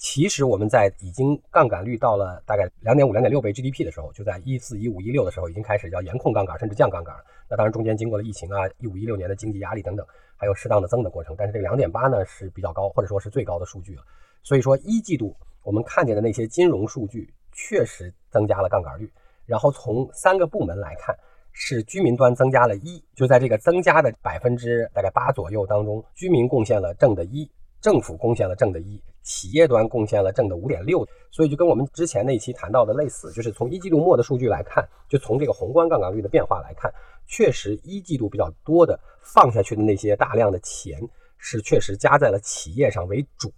[0.00, 7.14] 其实我们在已经杠杆率到了大概两点五、两点六倍 GDP 的时候，就在一四、一五、一六的时候，已经开始要严控杠杆，甚至降杠杆。
[7.50, 10.06] 那当然中间经过了疫情啊，一五、一六年的经济压力等等，
[10.38, 11.34] 还有适当的增的过程。
[11.36, 14.02] 但是这个两点八呢是比较高，或者说是最高的数据了。
[14.42, 19.12] 所以说一季度我们看见的那些金融数据确实增加了杠杆率。
[19.44, 21.14] 然后从三个部门来看，
[21.52, 29.02] 是居民端增加了一，就在这个增加的百分之大概八左右当中，居民贡献了正的一，政府贡献了正的一。
[29.22, 36.90] 企业端贡献了正的五点六，所以就跟我们之前那期谈到的类似，就是从一季度末的数据来看，就从这个宏观杠杆率的变化来看，
[37.26, 40.98] 确实一季度比较多的放下去的那些大量的钱
[41.36, 43.52] 是确实加在了企业上为主，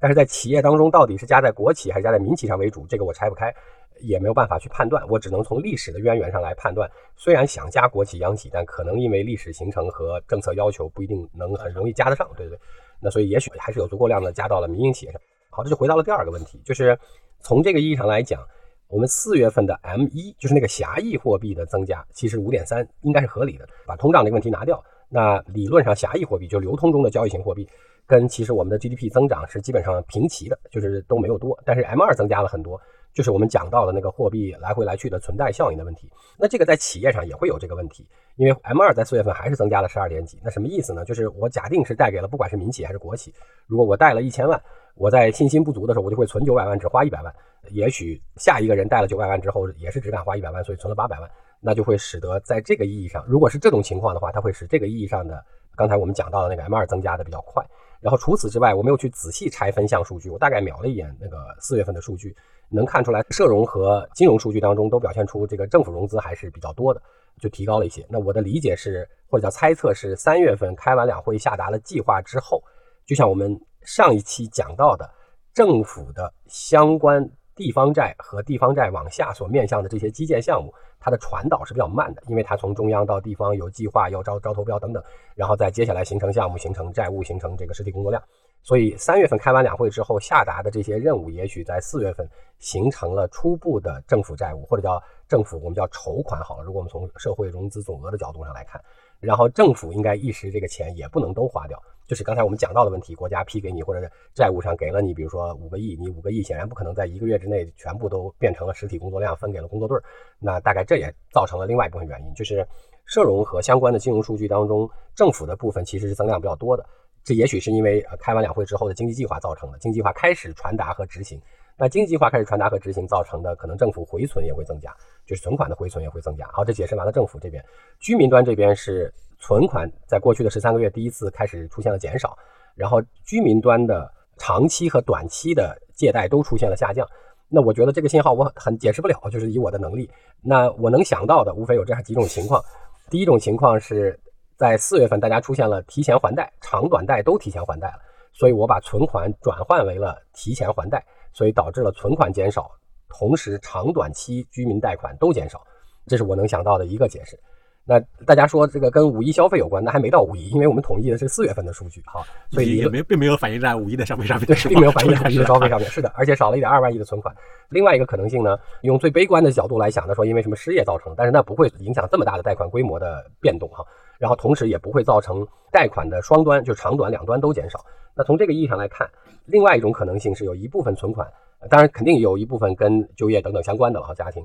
[0.00, 3.54] 但是在企业当中到底是加在国企还是加在民企上为主，这个我拆不开，
[4.00, 6.90] 也没有办法去判断，我只能从历史的渊源上来判断。
[7.16, 12.58] 虽然想加国企央企，但可能因为历史形成和政策要求，不一定能很容易加得上，对不对？
[13.02, 15.20] 那所以也许还是有足够量的加到了民营企业上。
[15.50, 16.98] 好，这就回到了第二个问题，就是
[17.40, 18.40] 从这个意义上来讲，
[18.88, 23.68] 我们四月份的 M 一就是那个狭义货币的增加，其实五点三应该是合理的。
[23.86, 27.68] 把通胀这个问题拿掉，那理论上狭义货币就流通中的交易型货币，
[28.06, 31.58] 跟其实我们的 GDP 增长是基本上平齐的，就是都没有多。
[31.66, 32.80] 但是 M 二增加了很多，
[33.12, 36.10] 就是我们讲到的那个货币来回来去的存贷效应的问题。
[36.38, 40.38] 那这个在企业上也会有这个问题，因为 M 二在四月份还是增加了十二点几。
[40.42, 41.04] 那什么意思呢？
[41.04, 43.32] 就是我假定是贷给了不管是民企还是国企，
[43.66, 44.60] 如果我贷了一千万。
[44.94, 47.34] 我在信心不足的时候，我就会存九百万，只花一百万。
[47.70, 55.42] 也许下一个人贷了九百万之后，也是只敢花一百万，所以存了八百万，那就会使得在这个意义上，如果是这种情况的话，它会使这个意义上的
[55.74, 57.64] 刚才我们讲到的那个 M 二增加的比较快。
[58.02, 62.36] 然后除此之外，我没有去仔细拆分项数据，我大概瞄了一眼那个四月份的数据，
[62.68, 67.00] 能看出来社融和金融数据当中都表现出这个政府融资还是比较多的，
[67.40, 68.04] 就提高了一些。
[68.10, 72.62] 那我的理解是，或者叫猜测是，三月份开完两会下达了计划之后，
[73.06, 73.58] 就像我们。
[73.84, 75.10] 上一期讲到的
[75.52, 85.02] 政府的相关地方债和地方债往下所面向的这些基建项目，它的传导是比较慢的，因为它从中央到地方有计划、要招招投标等等，
[85.34, 88.22] 然后再接下来形成项目、形成债务、形成这个实体工作量。
[88.62, 96.62] 所以三月份开完两会之后下达的这些任务，也许在四月份形成了初步的政府债务，或者叫政府我们叫筹款好了。
[96.64, 98.80] 如果我们从社会融资总额的角度上来看，
[99.18, 101.82] 然后政府应该一时这个钱也不能都花掉。
[102.12, 110.04] 就是刚才我们讲到的问题，国家批给你，或者债务上给了你，比如说五个亿，你五个亿显然不可能在一个月之内全部都变成了实体工作量分给了工作队儿，
[110.38, 112.68] 那大概这也造成了另外一部分原因，就是
[113.06, 116.84] 社融和相关的金融数据当中，政府的部分其实是增量比较多的，
[117.24, 121.40] 这也许是因为开完两会之后的经济计划造成的，经济计划开始传达和执行，
[121.78, 124.94] 那经济计划开始传达和执行造成的，可能政府回存也会增加，
[125.24, 126.46] 就是存款的回存也会增加。
[126.52, 127.64] 好，这解释完了政府这边，
[128.00, 129.10] 居民端这边是。
[129.42, 132.38] 存款在过去的十三个月第一次开始出现了减少，
[132.76, 137.04] 然后居民端的长期和短期的借贷都出现了下降。
[137.48, 140.08] 那我觉得这个信号我很解释不了，就是以我的能力，
[140.40, 142.62] 那我能想到的无非有这样几种情况。
[143.10, 144.18] 第一种情况是
[144.56, 147.98] 在四月份大家出现了提前还贷，长短贷都提前还贷了，
[148.32, 152.70] 所以我把存款转换为了提前还贷，所以导致了存款减少，
[153.08, 155.60] 同时长短期居民贷款都减少，
[156.06, 157.36] 这是我能想到的一个解释。
[157.84, 167.34] 那大家说这个跟五一消费有关，那还没到五一，因为我们统计的是四月份的数据，哈，所以也没并没有反映在五一的消费上面，对，并没有反映在五一的消费上面，是的，而且少了一点二万亿的存款。
[167.70, 173.84] 另外一个可能性呢，用最悲观的角度来想呢，说因为什么失业造成，但是那不会影响这么大的贷款规模的变动，哈，
[174.18, 177.84] 然后同时也不会造成贷款的双端，就长短两端都减少。
[178.14, 179.10] 那从这个意义上来看，
[179.46, 181.26] 另外一种可能性是有一部分存款，
[181.68, 184.40] 当然肯定有一部分跟就业等等相关的了哈，家庭。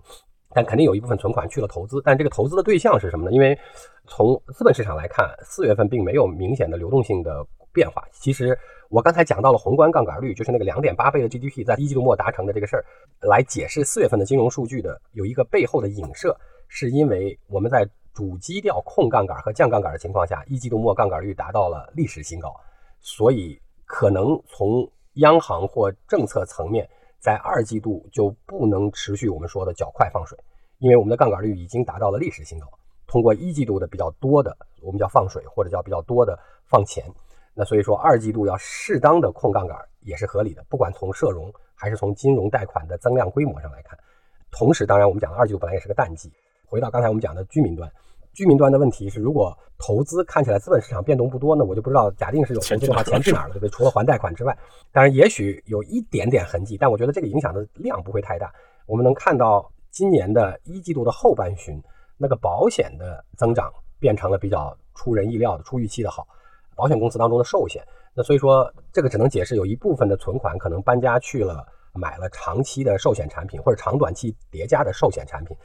[0.53, 3.31] 但肯定有一部分存款去了投资，但这个投资的对象是什么呢？
[3.31, 3.57] 因为
[4.07, 8.01] 从资本市场来看，四月份并没有明显的流动性的变化。
[8.11, 8.57] 其实
[8.89, 12.85] 我刚才讲到了宏观杠杆率，就是那个两点八倍的 GDP 在一季度末达成的这个事儿，
[13.21, 16.35] 来解释四月份的金融数据的有一个背后的影射，
[16.67, 22.55] 是因为我们在主基调控杠杆和降杠杆的情况下，一季度末杠杆率达到了历史新高，
[23.01, 26.89] 所以可能从央行或政策层面。
[27.27, 30.39] 在二季度就不能持续我们说的较快放水，
[30.77, 32.67] 因为我们的杠杆率已经达到了历史新高。
[33.05, 37.03] 通过一季度的比较多的我们叫放水，或者叫比较多的放钱，
[37.53, 43.99] 那所以说二季度要适当的控杠杆也是合理的，不管从社融还是从金融贷款的增量规模上来看。
[44.49, 46.31] 同时，当然我们讲的二季度本来也是个淡季。
[46.65, 47.91] 回到刚才我们讲的居民端。
[48.37, 53.69] 居民端的问题是，如果投资看起来资本市场变动不多，那我就不知道，假定是有投资的话，钱去哪儿了，对不对？
[53.71, 54.55] 除了还贷款之外，
[54.91, 58.53] 当然也许有一点点痕迹，但我觉得这个影响的量不会太大。
[58.85, 61.81] 我们能看到今年的一季度的后半旬，
[62.15, 66.27] 那个保险的增长变成了比较出人意料的、出预期的好。
[66.75, 75.57] 保险公司当中的寿险，那所以说这个只能解释有一部分的存款可能搬家去了，买了长期的寿险产品或者长短期叠加的寿险产品。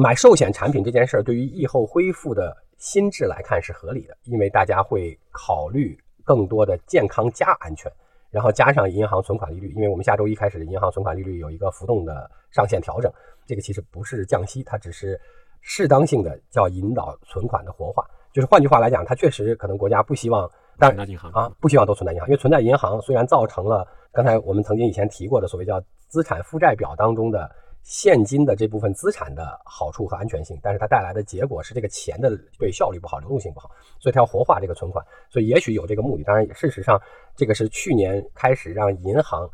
[0.00, 7.90] 买寿险产品这件事儿，对于疫后恢复的心智来看是合理的，因为大家会考虑更多的健康加安全，
[8.30, 13.12] 然后加上银行存款利率，因为我们下周一开始银行存款利率有一个浮动的上限调整，
[13.44, 15.20] 这个其实不是降息，它只是
[15.62, 27.50] 适当性的叫引导存款的活化，就是换句话来讲，它确实可能国家不希望，但存银行啊，不希望都存在银行，因为存在银行虽然造成了刚才我们曾经以前提过的所谓叫资产负债表当中的。
[27.88, 36.22] 现金的这部分资产的好处和安全性，但是它带来的结果是这个钱的对效率不好，流动性不好，所以它要活化这个存款，所以也许有这个目的。
[36.22, 37.00] 当然，事实上
[37.34, 39.48] 这个是去年开始让银行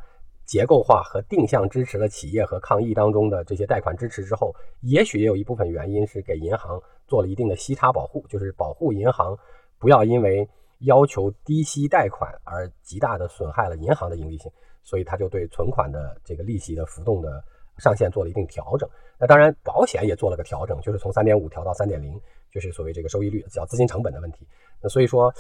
[0.45, 9.39] 结构化和定向支持了企业和抗疫当中的这些贷款支持之后，也许也有一部分原因是给银行做了一定的息差保护，就是保护银行
[9.79, 10.49] 不要因为
[10.81, 14.51] 要求低息贷款而极大的损害了银行的盈利性，
[14.83, 17.45] 所以它就对存款的这个利息的浮动的
[17.79, 18.89] 上限做了一定调整。
[19.19, 24.47] 那当然，保险也做了个调整，就是从三点五调到三点零，就是所谓这个收益率，叫资金成本的问题。
[24.81, 25.33] 那所以说。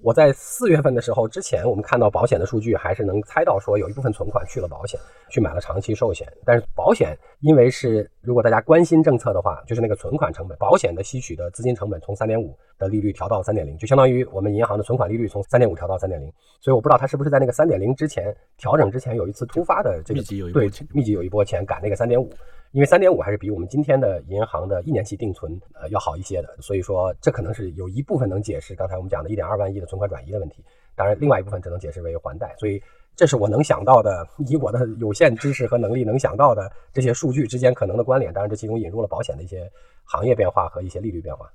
[0.00, 6.26] 我在四月份的时候之前，我们看到保险的数据，还是能猜到说有一部分存款去了保险，去买了长期寿险。
[6.44, 16.32] 但是保险因为是如果大家关心政策的话，就是那个存款成本，保险的吸取的资金成本从三点五的利率调到三点零，就相当于我们银行的存款利率从三点五调到三点零。
[16.60, 22.32] 所以我不知道它是不是在那个三点零之前调整之前有一次突发的这个对密集有一波钱赶那个三点五。
[22.72, 30.64] 因为三点五还是比我们今天的银行的一年期定存呃要好一些的，所以说这可能是有一部分能解释刚才我们讲的一点二万亿的存款转移的问题。
[30.94, 32.54] 当然，另外一部分只能解释为还贷。
[32.58, 32.82] 所以
[33.14, 38.32] 这是我能想到的，以我的有限知识和能力能想到的这些数据之间可能的关联。
[38.32, 39.70] 当然，这其中引入了保险的一些
[40.04, 41.50] 行业变化和一些利率变化。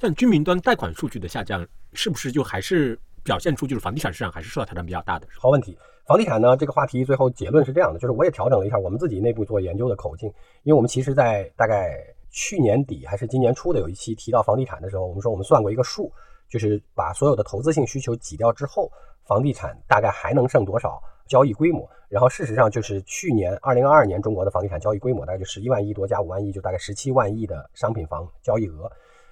[0.00, 5.26] 像居民端贷款数据的下降，是不是就还是表现出就是房地产市场还是受到挑战比较大的？
[5.38, 5.78] 好问题。
[6.08, 10.26] 房地产呢，这个话题最后结论是这样的，就是我也调整了一下我们自己内部做研究的口径，
[10.62, 16.10] 因为我们其实在大概去年底还是今年初的有一期提到房地产的时候，我们说我们算过一个数，
[16.48, 18.90] 就是把所有的投资性需求挤掉之后，
[19.26, 21.86] 房地产大概还能剩多少交易规模？
[22.08, 28.90] 然后事实上就是去年二零二二年中国的房地产交易规模大概就十一万亿多加五万亿，就大概十七万亿的商品房交易额。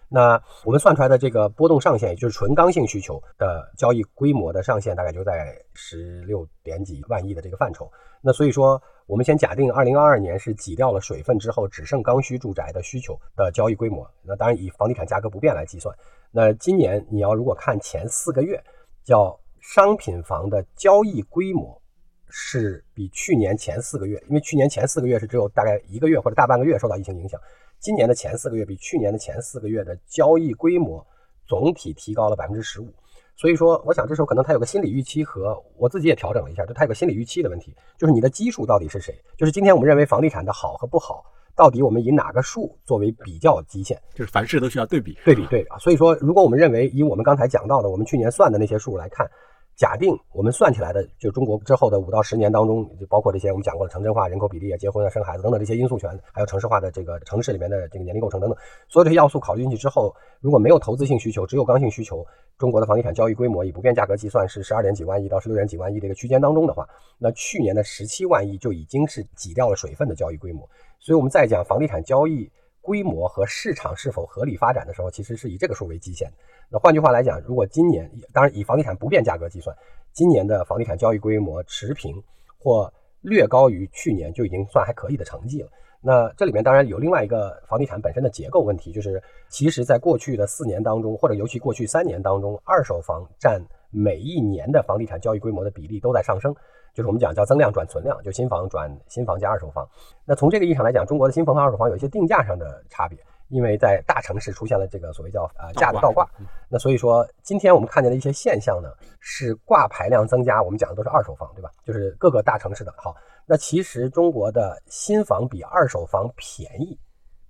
[0.08, 7.90] 那我们算出来的这个波动上限，也就是纯刚性需求的交易规模的上限，大概就在十六点几万亿的这个范畴。
[8.20, 14.08] 那所以说，我们先假定二零二二年是挤掉了水分之后，只剩刚需住宅的需求的交易规模。
[14.22, 15.94] 那当然以房地产价格不变来计算。
[16.30, 18.62] 那今年你要如果看前四个月，
[19.04, 21.80] 叫商品房的交易规模
[22.28, 27.40] 是比去年前四个月，因为去年前四个月是只有大概一个月或者大半个月受到疫情影响。
[27.86, 31.06] 今年的前四个月比去年的前四个月的交易规模
[31.46, 32.92] 总体提高了百分之十五，
[33.36, 39.14] 所以说，我想这时候可能他有个心理预期和我自己也调整了一下，就他有个心理预期的问题，就是你的基数到底是谁？
[39.38, 44.02] 就是今天我们认为房地产的好和不好，到底我们以哪个数作为比较基线？
[44.12, 45.78] 就是凡事都需要对比，对比对啊。
[45.78, 49.30] 所以说，如果我们认为以我们刚才讲到的，我们去年算的那些数来看。
[49.76, 58.58] 假定我们算起来的，就中国之后的五到十年当中，就包括这些我们讲过的城镇化、人口比例啊、结婚啊、生孩子等等这些因素权，还有城市化的这个城市里面的这个年龄构成等等，
[58.88, 62.24] 所有这些要素考虑进去之后，如果没有投资性需求，只有刚性需求，
[62.56, 70.66] 中国的房地产交易规模以不变价格计算是十二点几万亿到十六点几万亿这个区间当中的话，那去年的十七万亿就已经是挤掉了水分的交易规模。
[70.98, 72.50] 所以我们再讲房地产交易
[72.86, 76.30] 规模和市场是否合理发展的时候，其实是以这个数为基线。
[76.70, 79.76] 那换句话来讲，如果今年当然以房地产不变价格计算，
[80.12, 82.22] 今年的房地产交易规模持平
[82.56, 85.68] 或略高于去年，就已经算还可以的成绩了。
[86.00, 96.54] 那这里面当然有另外一个房地产本身的结构问题，就是其实在过去的四年当中，或者尤其过去三年当中，二手房占每一年的房地产交易规模的比例都在上升，
[96.96, 99.86] 就是我们讲叫增量转存量，就新房转新房加二手房。
[100.24, 103.18] 那从这个意义上来讲，中国的新房和二手房有一些定价上的差别。
[103.48, 106.28] 因为在大城市出现了这个所谓叫呃价的倒挂，
[106.68, 108.88] 那所以说今天我们看见的一些现象呢，
[109.20, 110.60] 是挂牌量增加。
[110.60, 111.70] 我们讲的都是二手房，对吧？
[111.84, 112.92] 就是各个大城市的。
[112.96, 113.14] 好，
[113.46, 116.98] 那其实中国的新房比二手房便宜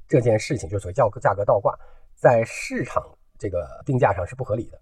[0.07, 1.75] 这件事情，就所谓叫价格倒挂，
[2.15, 3.03] 在市场
[3.39, 4.79] 这个定价上是不合理的。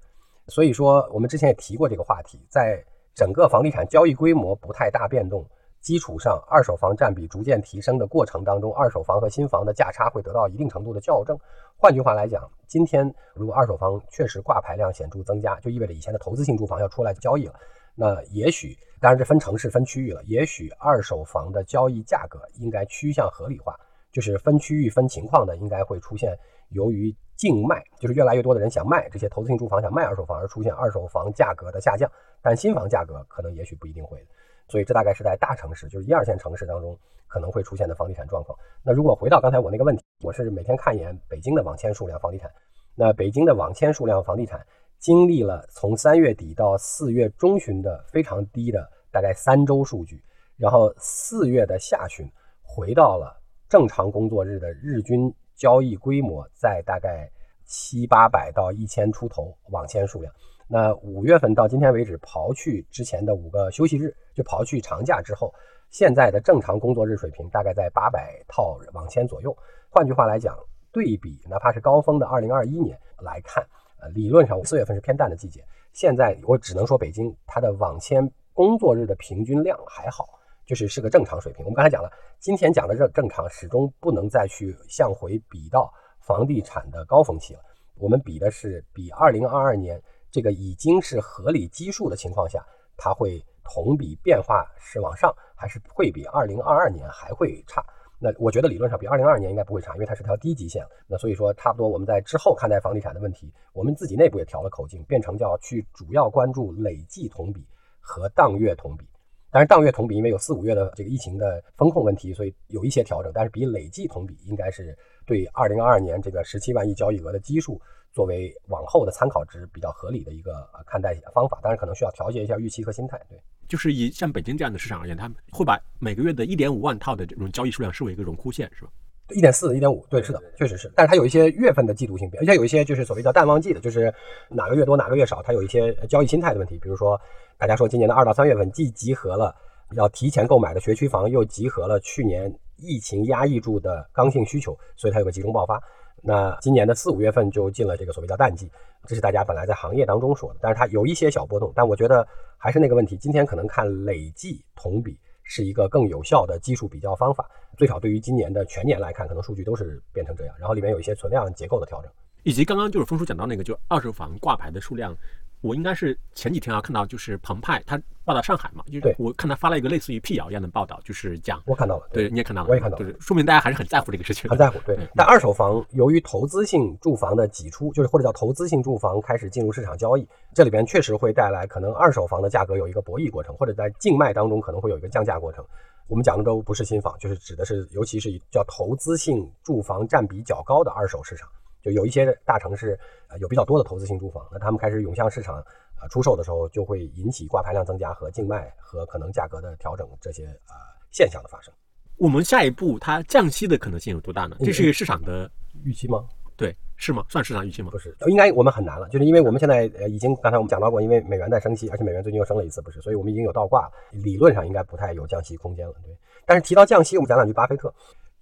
[0.48, 5.46] 所以说，我们之前也提过这个话题，在整个房地产交易规模不太大变动。
[5.80, 11.38] 基础上，二手房占比逐渐提升的过程当中，二手房和新房的价差会得到一定程度的校正。
[11.76, 17.54] 换句话来讲，今天如果二手房确实挂牌量显著增加，就意味着以前的投资性住房要出来交易了。
[17.94, 23.78] 那也许，当然这分城市分区域了，也许二手房的交易价格应该趋向合理化，
[24.10, 26.34] 就是分区域分情况的，应该会出现
[26.70, 32.10] 由于竞卖，就是越来越多的人想卖这些投资性住房，想卖二手房而出现二手房价格的下降，
[32.42, 34.24] 但新房价格可能也许不一定会。
[34.68, 38.58] 所以这大概是在大城市，就是一二线城市当中可能会出现的房地产状况。
[38.82, 42.50] 那如果回到刚才我那个问题，我是每天看一眼北京的网签数量房地产。
[42.94, 44.64] 那北京的网签数量房地产
[44.98, 50.22] 经历了从三月底到四月中旬的非常低的大概三周数据，
[50.56, 52.26] 然后四月的下旬
[52.62, 53.36] 回到了
[53.68, 57.30] 正常工作日的日均交易规模在大概
[57.64, 60.32] 七八百到一千出头网签数量。
[60.66, 65.52] 那五月份到今天为止，刨去之前的五个休息日，就刨去长假之后，
[65.90, 69.56] 现在的正常工作日水平大概在八百套网签左右。
[69.90, 70.58] 换句话来讲，
[70.90, 73.62] 对比哪怕是高峰的二零二一年来看，
[74.00, 75.62] 呃，理论上四月份是偏淡的季节。
[75.92, 80.24] 现在我只能说北京它的网签工作日的平均量还好，
[80.66, 81.64] 就是是个正常水平。
[81.64, 82.10] 我们刚才讲了，
[82.40, 87.60] 今天讲的正正常，始终不能再去向回比到房地产的高峰期了。
[87.96, 92.64] 我们比的是比二零二二年这个已经是合理基数的情况下，
[92.96, 97.84] 它会同比变化是往上，还是会比二零二二年还会差？
[98.18, 100.84] 那我觉得理论上比二零二二年应该不会差，因为它是条低基线。
[101.06, 107.66] 那所以说，差不多我们在之后看待房地产的问题，我们自己内部也调了口径，变成叫去主要关注累计同比
[108.00, 109.06] 和当月同比。
[109.54, 113.30] 但是，当月同比因为有四五月的这个疫情的风控问题，所以有一些调整。
[113.32, 117.80] 但是比累计同比应该是对二零二二年这个十七万亿交易额的基数
[118.12, 121.60] 作为往后的参考值比较合理的一个看待方法。
[121.62, 123.16] 当然可能需要调节一下预期和心态。
[123.30, 123.38] 对，
[123.68, 128.90] 就是以像北京这样的市场而言，它会把每个月的一点五万套的这种交易数量视为一个荣枯线，是吧？
[129.30, 130.92] 一点四、一点五，对，是的，确实是。
[130.94, 134.12] 但是它有一些月份的季度性变，而且有一些就是所谓叫淡旺季的，就是
[134.50, 136.78] 哪个月多哪个月少，它有一些交易心态的问题。
[136.78, 137.18] 比如说，
[137.56, 139.54] 大家说今年的二到三月份既集合了
[139.92, 145.82] 要提前购买的学区房，又集合了去年疫情压抑住的刚性需求，所以它有个集中爆发。
[146.22, 148.70] 那今年的四五月份就进了这个所谓叫淡季，
[149.06, 151.72] 这是大家本来在行业当中说的，但是它有一些小波动。
[151.74, 152.26] 但我觉得
[152.58, 157.48] 还是那个问题，今天可能看累计同比是一个更有效的基数比较方法。
[157.76, 160.54] 最少对于今年的全年来看，可能数据都是变成这样。
[160.58, 162.10] 然后里面有一些存量结构的调整，
[162.42, 165.16] 以及刚刚就是峰叔讲到那个，就二手房挂牌的数量，
[165.64, 174.78] 我应该是前几天啊看到，就是澎湃他报道上海嘛，就是我看他发了一个类似于辟谣一样的报道，就是讲我看到了，对，你也看到了，我也看到了，就是说明大家还是很在乎这个事情，很在乎。
[174.84, 185.64] 对，但二手房由于投资性住房的挤出，就是或者叫投资性住房开始进入市场交易，这里边确实会带来可能二手房的价格有一个博弈过程，或者在竞卖当中可能会有一个降价过程。
[186.08, 191.48] 我们讲的都不是新房，就是指的是，尤其是叫投资性住房占比较高的二手市场，
[191.84, 195.56] 就有一些大城市呃有比较多的投资性住房，那他们开始涌向市场
[196.00, 200.74] 呃出售的时候，就会引起挂牌量增加和竞卖和可能价格的调整这些呃
[201.10, 201.72] 现象的发生。
[202.16, 204.56] 我们下一步它降息的可能性有多大呢？
[204.60, 205.50] 这是一个市场的
[205.84, 206.24] 预期吗？
[206.56, 207.24] 对，是吗？
[207.28, 207.90] 算市场预期吗？
[207.90, 215.94] 不是，应该我们很难了，就是因为我们现在呃已经刚才我们讲到过，因为美元在升息，而且美元最近又升了一次，不是，所以我们已经有倒挂，理论上应该不太有降息空间了。
[216.04, 216.16] 对，
[216.46, 217.92] 但是提到降息，我们讲两句巴菲特。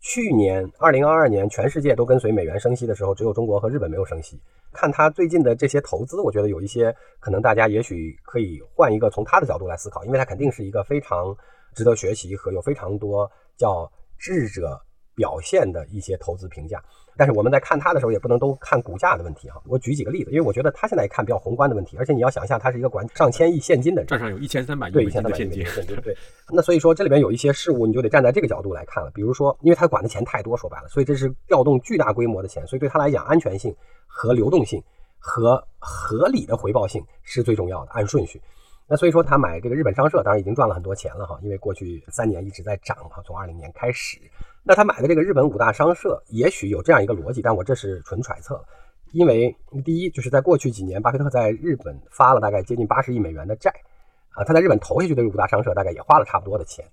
[0.03, 4.38] 去年二零二二年，全世界都跟随美元升息的时候，只有中国和日本没有升息。
[4.72, 11.34] 看他最近的这些投资，我觉得有一些可能，大家也许可以换一个从他的角度来思考，因为他肯定是一个非常
[11.74, 14.78] 值得学习和有非常多叫智者。
[15.14, 16.82] 表现的一些投资评价，
[17.16, 19.62] 但是我们在看它的时候，也不能都看股价的问题哈。
[19.66, 25.64] 我举几个例子，因为我觉得它现在看比较宏观的问题，而且你要想象它是一个管上千亿现金的，账上有一千三百亿对一千三百亿现金，
[26.02, 26.16] 对。
[26.48, 29.10] 那所以说这里边有一些事物，你就得站在这个角度来看了。
[29.14, 33.74] 比如说，因为他管的钱太多，说白了，所以这是调动巨大规模的钱，所以对他来讲，安全性
[34.06, 34.82] 和流动性
[35.18, 38.40] 和合理的回报性是最重要的，按顺序。
[38.88, 44.18] 那所以说他买这个日本商社，当然已经赚了很多钱了哈，因为过去三年一直在涨哈，从二零年开始。
[44.64, 48.64] 那他买的这个日本五大商社，也许有这样一个逻辑，但我这是纯揣测。
[49.12, 49.54] 因为
[49.84, 53.70] 第一，就是在过去几年，巴菲特在日本发了大概接近八十亿美元的债，
[54.30, 56.84] 啊，他在日本投下去的五大商社大概也花了差不多的钱。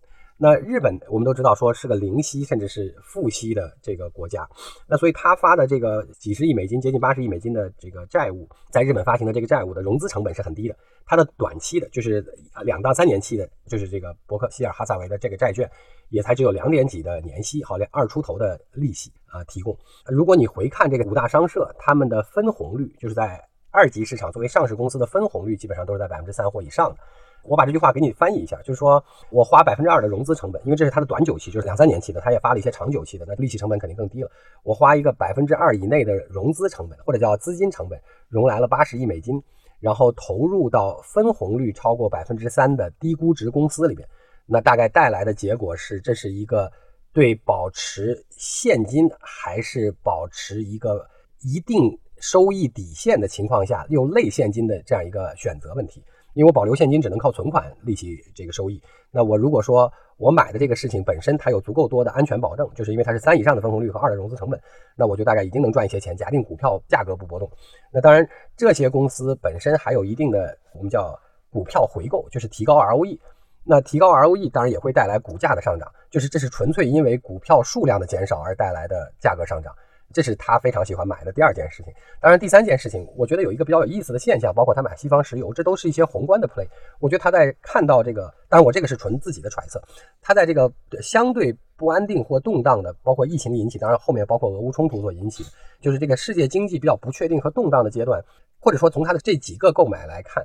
[0.42, 4.48] 那日本我们都知道说是个零息甚至是负息的这个国家，
[4.88, 10.76] 那所以他发的这个几十亿美金、接近八十亿美金的这个债务，在日本发行的这个债务的融资成本是很低的，
[11.06, 12.26] 它的短期的，就是
[12.64, 15.70] 两到三年期的，就是这个伯克希尔哈萨维的这个债券，
[16.08, 19.78] 也才只有两点几的年息，好，连二出头的利息啊提供。
[20.06, 26.98] 如果你回看这个五大商社，他们的分红率，就是在二级市场作为上市公司的分红率，基本上都是在百分之三或以上的。
[27.44, 34.30] 我把这句话给你翻译一下，就是说我花百分之二的融资成本，因为这是它的短久期，就是两三年期的，它也发了一些长久期的，那利息成本肯定更低了。
[34.64, 39.42] 我花一个百分之二以内的融资成本，或者叫资金成本，融来了八十亿美金，
[39.80, 44.08] 然后投入到分红率超过百分之三的低估值公司里面，
[44.46, 46.72] 那大概带来的结果是，这是一个
[47.14, 51.08] 对保持现金还是保持一个
[51.42, 56.04] 一定收益底线的情况下又类现金的这样一个选择问题。
[56.40, 58.82] 因为我保留现金只能靠存款利息这个收益，
[59.12, 64.58] 那我如果说我买的这个事情本身它有足够多的安全保证，就是因为它是三以上的分红率和二的融资成本，
[64.96, 66.16] 那我就大概已经能赚一些钱。
[66.16, 67.52] 假定股票价格不波动，
[67.92, 68.26] 那当然
[68.56, 71.14] 这些公司本身还有一定的我们叫
[71.50, 73.20] 股票回购，就是提高 ROE。
[73.66, 79.76] 那提高 ROE 当然也会带来股价的上涨，就是这是纯粹因为股票数量的减少而带来的价格上涨。
[80.12, 81.94] 这是他非常喜欢买的第二件事情。
[82.20, 86.68] 当然，第三件事情，我觉得有一个比较有意思的现象，包括他买西方石油，这都是一些宏观的 play。
[87.00, 89.82] 我觉得他在看到这个，当然我这个是纯自己的揣测。
[90.22, 95.50] 他在这个相对不安定或动荡的，包括疫情引起，当然后面包括俄乌冲突所引起的，
[95.80, 98.24] 就是这个世界经济比较不确定和动荡的阶段，
[98.60, 100.44] 或者说从他的这几个购买来看，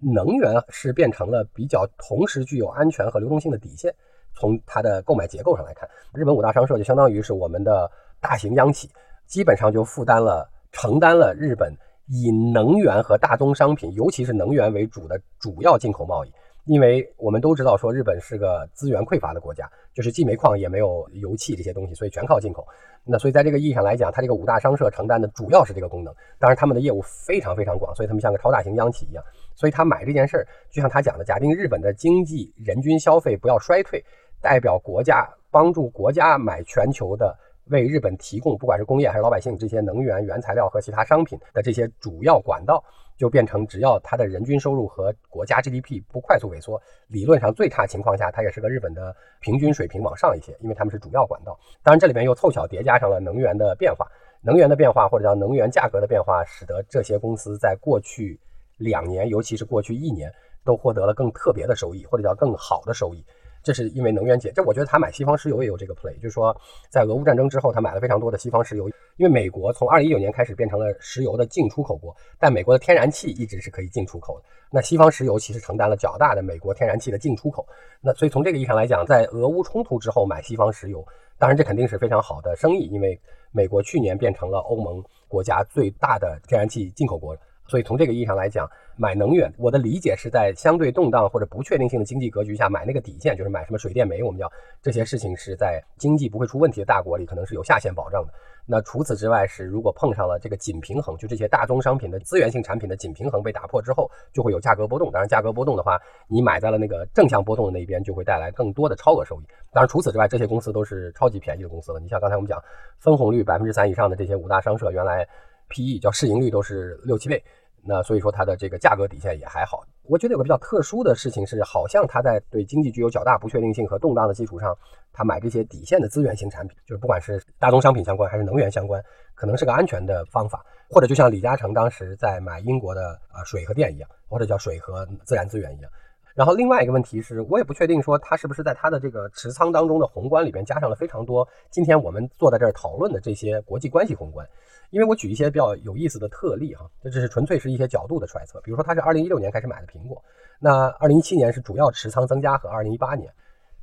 [0.00, 3.94] 能源是变成了比较同时具有安全和流动性的底线。
[4.36, 7.88] 从它的购买结构上来看，日本五大商社就相当于是我们的
[8.24, 8.88] 大型央企，
[9.26, 11.70] 基本上就负担了、承担了日本
[12.08, 16.32] 以能源和大宗商品，尤其是能源为主的主要进口贸易。
[16.64, 22.66] 因为我们都知道，说日本是个资源匮乏的国家，就是既煤矿也没有油气这些东西，所以全靠进口。
[23.04, 26.14] 那所以在这个意义上来讲，它这个五大商社承担的主要是这个功能。
[26.38, 29.22] 当然，他们的业务非常非常广，所以他们像个超大型央企一样。
[29.54, 34.02] 所以他买这件事儿，就像他讲的，假定日本的经济人均消费不要衰退，
[34.40, 37.36] 代表国家帮助国家买全球的。
[37.70, 42.82] 为日本提供不管是工业还是老百姓这些能源原材料和其他商品的这些主要管道，
[43.16, 51.58] 就变成只要它的人均收入和国家 GDP 不快速萎缩，理论上最差情况下，它也是个日本的平均水平往上一些，因为他们是主要管道。
[51.82, 54.06] 当然这里面又凑巧叠加上了能源的变化，
[54.42, 58.38] 能源的变化或者叫能源价格的变化，使得这些公司在过去
[58.76, 60.30] 两年，尤其是过去一年，
[60.64, 63.24] 都获得了更特别的收益，或者叫更好的收益。
[63.64, 66.54] 这是因为能源减，这我觉得他买西方石油也有这个 play，就是说
[66.90, 74.44] 在俄乌战争之后，他买了非常多的西方石油，因为美国从二零一九年开始变成了石油的进出口国，但美国的天然气一直是可以进出口的。
[74.70, 77.66] 那西方石油其实承担了较大的美国天然气的进出口。
[78.02, 81.02] 那所以从这个意义上来讲，在俄乌冲突之后买西方石油，
[81.38, 83.18] 当然这肯定是非常好的生意，因为
[83.50, 87.34] 美国去年变成了欧盟国家最大的天然气进口国。
[87.74, 94.48] 所以从这个意义上来讲，买能源，我的理解是在相对动荡或者不确定性的经济格局下买那个底线，就是买什么水电煤，我们叫
[94.80, 98.32] 这些事情是在经济不会出问题的大国里可能是有下限保障的。
[98.64, 105.10] 那除此之外是，如果碰上了这个紧平衡，就这些大宗商品的资源性产品的紧平衡被打破之后，就会有价格波动。
[105.10, 109.44] 当然，价格波动的话，你买在了那个正向波动的那一边，就会带来更多的超额收益。
[109.72, 111.98] 当然，除此之外，这些公司都是超级便宜的公司了。
[111.98, 112.62] 你像刚才我们讲
[113.00, 115.26] 分红率百分之三以上的这些五大商社，原来
[115.70, 117.42] PE 叫市盈率都是六七倍。
[117.86, 119.84] 那所以说它的这个价格底线也还好。
[120.02, 124.76] 我觉得有个比较特殊的事情是，好像它在对经济具有较大不确定性和动荡的基础上，
[125.12, 129.02] 它买这些底线的资源型产品，就是不管是大宗商品相关还是能源相关，
[129.34, 130.64] 可能是个安全的方法。
[130.90, 135.90] 或者就像李嘉诚当时在买英国的啊水和电一样，或者叫水和自然资源一样。
[136.34, 144.46] 然后另外一个问题是，我也不确定说他是不是在他的这个持仓当中的宏观里边加上了非常多今天我们坐在这儿讨论的这些国际关系宏观。
[144.90, 148.60] 因为我举一些比较有意思的特例哈，这只是纯粹是一些角度的揣测。
[148.60, 150.22] 比如说他是二零一六年开始买的苹果，
[150.60, 153.32] 那二零一七年是主要持仓增加和二零一八年。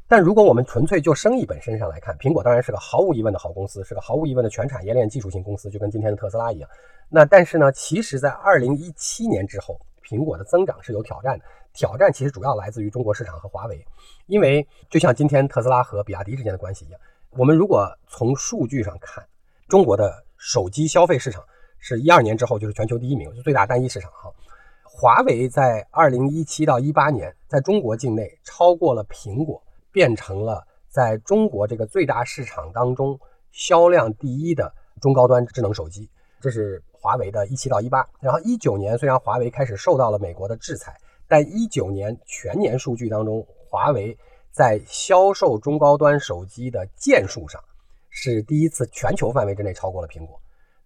[0.07, 6.69] 但如果我们纯粹就生意本身上来看，苹果当然是个毫无疑问的好公司，是个毫无疑问的全产业链技术性公司，就跟今天的特斯拉一样。
[7.09, 9.79] 那但是呢，其实在二零一七年之后，
[10.11, 11.45] 苹果的增长是有挑战的。
[11.73, 13.85] 挑战其实主要来自于中国市场和华为，
[14.25, 16.99] 因为就像今天特斯拉和比亚迪之间的关系一样，
[17.29, 19.25] 我们如果从数据上看，
[19.69, 21.41] 中国的手机消费市场
[21.79, 24.29] 是一二年之后就是全球第一名，就最大单一市场哈。
[24.83, 33.17] 华为在二零一七到一八年在中国境内超过了苹果，变成了在中国这个最大市场当中
[33.53, 36.09] 销量第一的中高端智能手机，
[36.41, 38.07] 这是华为的一七到一八。
[38.19, 40.95] 然后一九年虽然华为开始受到了美国的制裁。
[41.27, 44.17] 但一九年全年数据当中，华为
[44.51, 47.63] 在销售中高端手机的件数上
[48.09, 50.37] 是第一次全球范围之内超过了苹果。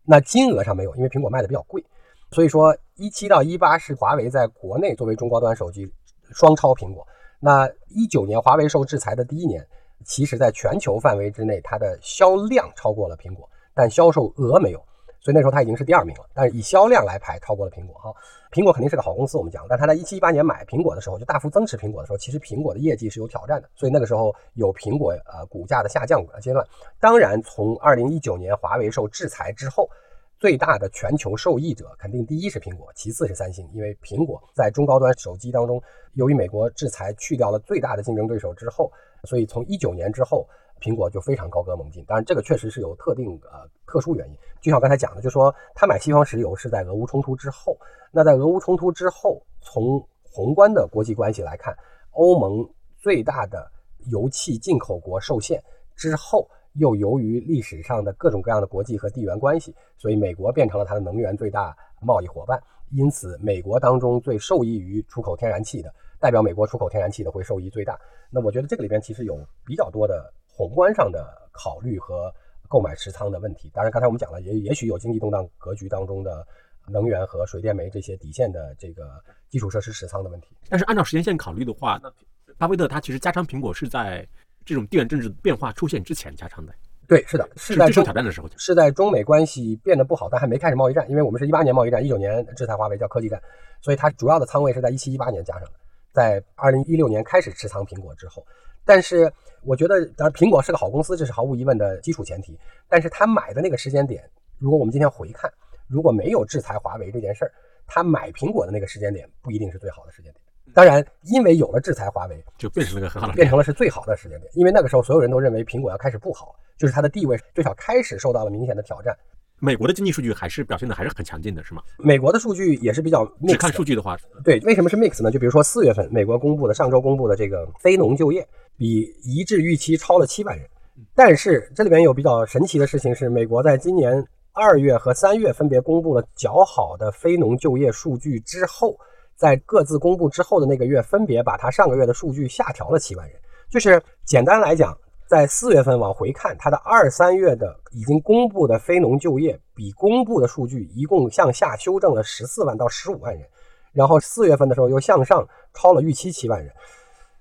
[0.04, 1.84] 那金额上没有，因为苹果卖的比较贵。
[2.30, 5.92] 所以说，一七到一八是华为在国内作为中高端手机
[6.32, 7.04] 双超苹果。
[7.40, 9.66] 那一九年华为受制裁的第一年，
[10.04, 14.86] 其实在全球范围之内，它的销量超过了苹果，但销售额没有。
[15.26, 18.14] 所以那时候它已经是第二名了，但是以销量来排超过了苹果哈。
[18.52, 26.64] 苹果肯定是个好公司，我们讲，但他在一七一八年买苹果的时候，就大幅增持苹果的时候，其实苹果的业绩是有挑战的，所以那个时候有苹果呃股价的下降阶段。
[27.00, 29.90] 当然，从二零一九年华为受制裁之后，
[30.38, 35.82] 最大的全球受益者肯定第一是苹果，其次是三星，因为苹果在中高端手机当中，
[36.14, 38.92] 由于美国制裁去掉了最大的竞争对手之后，
[39.24, 40.48] 所以从一九年之后。
[40.82, 47.78] 苹果就非常高歌猛进，当然这个确实是有特定呃特殊原因，就像我刚才讲的，就说他买西方石油是在俄乌冲突之后。
[48.12, 51.76] 那在俄乌冲突之后，从宏观的国际关系来看，
[52.12, 53.72] 欧盟最大的
[54.12, 55.64] 油气进口国受限
[55.96, 62.62] 之后，又由于历史上的各种各样的国际和地缘关系，所以美国变成了它的能源最大贸易伙伴。
[62.92, 68.00] 因此，美国当中最受益于出口天然气的，代表美国出口天然气的会受益最大。
[68.30, 70.32] 那我觉得这个里边其实有比较多的。
[70.58, 72.34] 宏观上的考虑和
[72.70, 76.48] 购买持仓的问题，当然刚才我们讲了，也也许有经济动荡格局当中的
[76.88, 80.56] 能源和水电煤这些底线的这个基础设施持仓的问题。
[80.70, 82.10] 但是按照时间线考虑的话，那
[82.58, 84.26] 巴菲特他其实加仓苹果是在
[84.64, 86.74] 这种地缘政治变化出现之前加仓的。
[87.06, 93.40] 对，是的，是在受挑战的时候，是在中美关系变得不好，但还没开始贸易战，因为我们是一八年贸易战，一九年制裁华为叫科技战，
[93.82, 95.74] 所以它主要的仓位是在一七一八年加上的，
[96.14, 98.44] 在二零一六年开始持仓苹果之后。
[98.86, 99.32] 但是
[99.64, 102.58] 我觉得，当然苹果是个好公司，这是毫无疑问的基础前提。
[102.88, 104.24] 但是他买的那个时间点，
[104.60, 105.52] 如果我们今天回看，
[105.88, 107.52] 如果没有制裁华为这件事儿，
[107.88, 110.42] 他买苹果的那个时间点不一定是最好的时间点。
[110.74, 114.52] 当然，因为有了制裁，华为就变成了个很好的，变成了是最好的时间点。
[114.56, 119.16] 因为那个时候，所有人都认为苹果要开始不好，就是它的地位最少开始受到了明显的挑战。
[119.60, 121.82] 美国的经济数据还是表现的还是很强劲的，是吗？
[121.98, 125.32] 美国的数据也是比较，只看数据的话，对，为什么是 mix 呢？
[125.32, 128.46] 就比如说四月份美国公布的，上周公布的这个非农就业
[128.78, 130.68] 比一致预期超了七万人，
[131.14, 138.98] 但是这里边有比较神奇的事情是，美国在今年二月和三月分别公布了较好的非农就业数据之后。
[139.38, 143.38] 在各自公布之后的那个月，分别把它上个月的数据下调了七万人。
[143.70, 144.98] 就是简单来讲，
[145.28, 153.46] 在四月份往回看，它的二三月的已经公布的非农就业比公布的数据一共向下修正了十四万到十五万人，
[153.92, 156.74] 然后四月份的时候又向上超了预期七万人。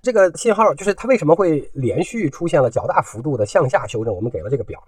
[0.04, 4.14] 这个信号就是它为什么会连续出现了较大幅度的向下修正？
[4.14, 4.78] 我们给了这个表，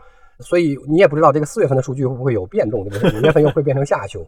[0.41, 3.19] 所以你也不知道这个四月份的数据会不会有变动，对不对？
[3.19, 4.21] 五月份又会变成下修。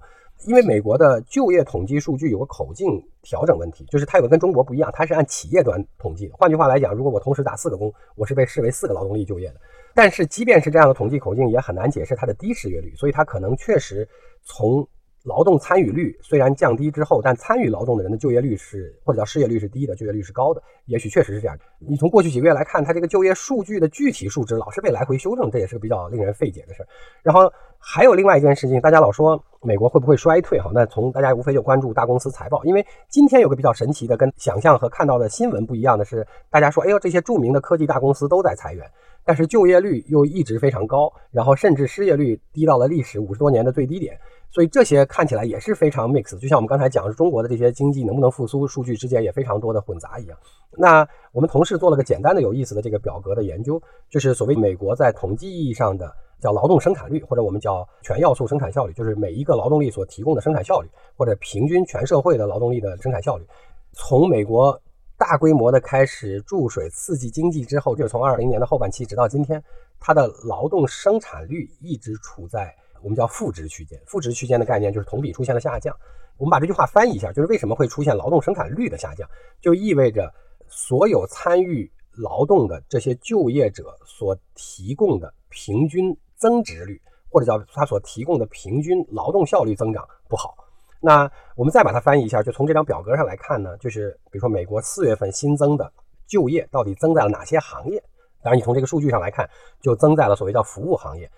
[0.47, 2.89] 因为美国的就业统计数据有个口径
[3.21, 6.35] 调整问题，就是它有个跟中国不一样，它是按企业端统计的。
[6.39, 9.61] 换句话来讲，如果我同时打四个工，我是被视为四个劳动力就业的。
[9.95, 14.09] 但是即便是这样的统计口径，也很难解释它的低失业率，所以它可能确实
[14.43, 14.89] 从。
[15.29, 20.63] 劳动参与率虽然降低之后，但参与劳动的人的就业率是或者叫失业率是低的，就业率是高的。
[20.87, 21.55] 也许确实是这样。
[21.79, 26.89] 你从过去几个月来看，它这个就业数据的具体数值老是被来回修正，这也是个比较令人费解的事儿。
[27.23, 30.59] 然后还有另外一件事情，大家老说美国会不会衰退？
[30.59, 32.65] 哈，那从大家无非就关注大公司财报。
[32.65, 38.91] 因为今天有个比较神奇的，跟想象和看到的新闻不一样的是，大家说，哎呦，这些著名的科技大公司都在裁员，
[39.27, 44.19] 但是就业率又一直非常高，然后甚至失业率低到了历史五十多年的最低点。
[44.51, 50.39] 所以这些看起来也是非常 mix，就像我们刚才讲中国的这些经济能不能复苏数据之间也非常多的混杂一样。
[50.77, 63.45] 那我们同事做了个简单的有意思的这个表格的研究，就是所谓美国在统计意义上的叫劳动生产率，或者我们叫全要素生产效率，就是每一个劳动力所提供的生产效率，或者平均全社会的劳动力的生产效率。
[63.93, 64.81] 从美国
[65.19, 69.63] 大规模的开始注水刺激经济之后，就是从二零年的后半期直到今天，
[70.01, 72.75] 它的劳动生产率一直处在。
[73.03, 75.95] 我们叫负值区间，负值区间的概念就是同比出现了下降。
[76.37, 79.29] 我们把这句话翻译一下，就是为什么会出现劳动生产率的下降，
[79.61, 80.33] 就意味着
[80.69, 90.55] 所有参与劳动的这些就业者所提供的平均增值率，或者叫他所提供的平均劳动效率增长不好。
[91.01, 95.93] 那我们再把它翻译一下，就从这张表格上来看呢，就是比如说美国四月份新增的
[96.27, 98.03] 就业到底增在了哪些行业？
[98.43, 99.49] 当然，你从这个数据上来看，
[99.81, 101.29] 就增在了所谓叫服务行业。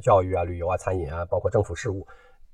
[0.00, 2.06] 教育啊、旅游啊、餐饮啊，包括政府事务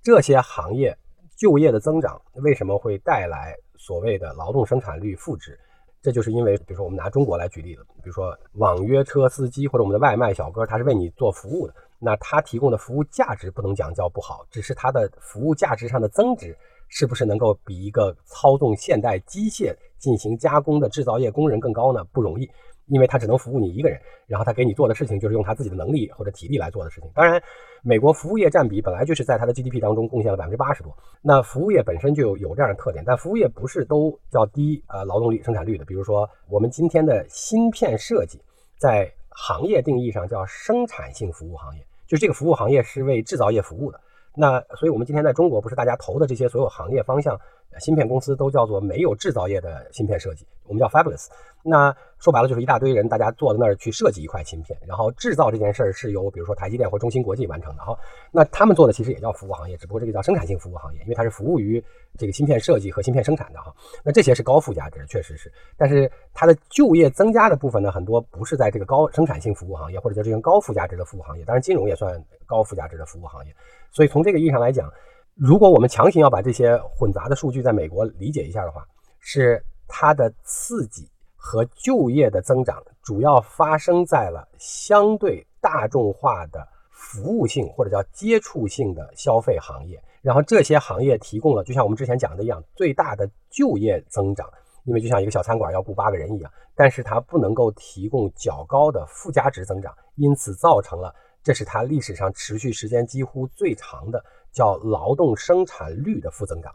[0.03, 0.97] 这些行业
[1.37, 5.59] 就业的增长，为什么会带来所谓的劳动生产率负值？
[6.01, 22.03] 这就是因为，比如说我们拿中国来举例子，比如说网约车司机或者我们的外卖小哥，他是为你做服务的，那他提供的服务价值不能讲叫不好，只是他的服务价值上的增值是不是能够比一个操纵现代机械进行加工的制造业工人更高呢？
[22.13, 22.51] 不容易。
[22.87, 27.11] 因为他只能服务你一个人，然后他给你做的事情就是用他自己的能力或者体力来做的事情。
[27.15, 27.43] 当然，
[27.83, 30.97] 美国服务业占比本来就是在它的 GDP 当中贡献了百分之八十多。
[31.21, 35.85] 那服务业本身就有这样的特点，但服务业不是都叫低呃劳动力生产率的。
[35.85, 38.41] 比如说，我们今天的芯片设计，
[38.79, 44.01] 在行业定义上叫生产性服务行业，就是这个服务行业是为制造业服务的。
[44.35, 47.41] 那所以，我们今天在中国不是大家投的这些所有行业方向。
[47.79, 51.29] 芯片公司都叫做没有制造业的芯片设计，我们叫 Fabulous。
[51.65, 57.97] 那说白了就是一大堆人，大家坐在那儿去设计一块芯片，然后制造这件事儿是由比如说台积电或中芯国际完成的哈。
[58.33, 61.83] 那他们做的其实也叫服务行业，只不过这个叫生产性服务行业，因为它是服务于
[62.19, 63.73] 这个芯片设计和芯片生产的哈。
[64.03, 65.53] 那这些是高附加值，确实是。
[65.77, 71.45] 但是它的就业增加的部分呢，很多不是在这个高生产性服务行业，或者叫这种高附加值的服务行业。
[71.45, 73.55] 当然，金融也算高附加值的服务行业。
[73.93, 74.93] 所以从这个意义上来讲。
[75.35, 78.87] 如果我们强行要把这些混杂的数据在美国理解一下的话，
[79.19, 94.47] 是它的刺激和就业的增长主要发生在了相对大众化的服务性或者叫接触性的消费行业，然后这些行业提供了，就像我们之前讲的一样，最大的就业增长，
[94.85, 104.23] 因为就像一个小餐馆要雇八个人一样，但是它不能够提供较高的附加值增长，因此造成了这是它历史上持续时间几乎最长的。
[104.53, 106.73] 叫劳动生产率的负增长，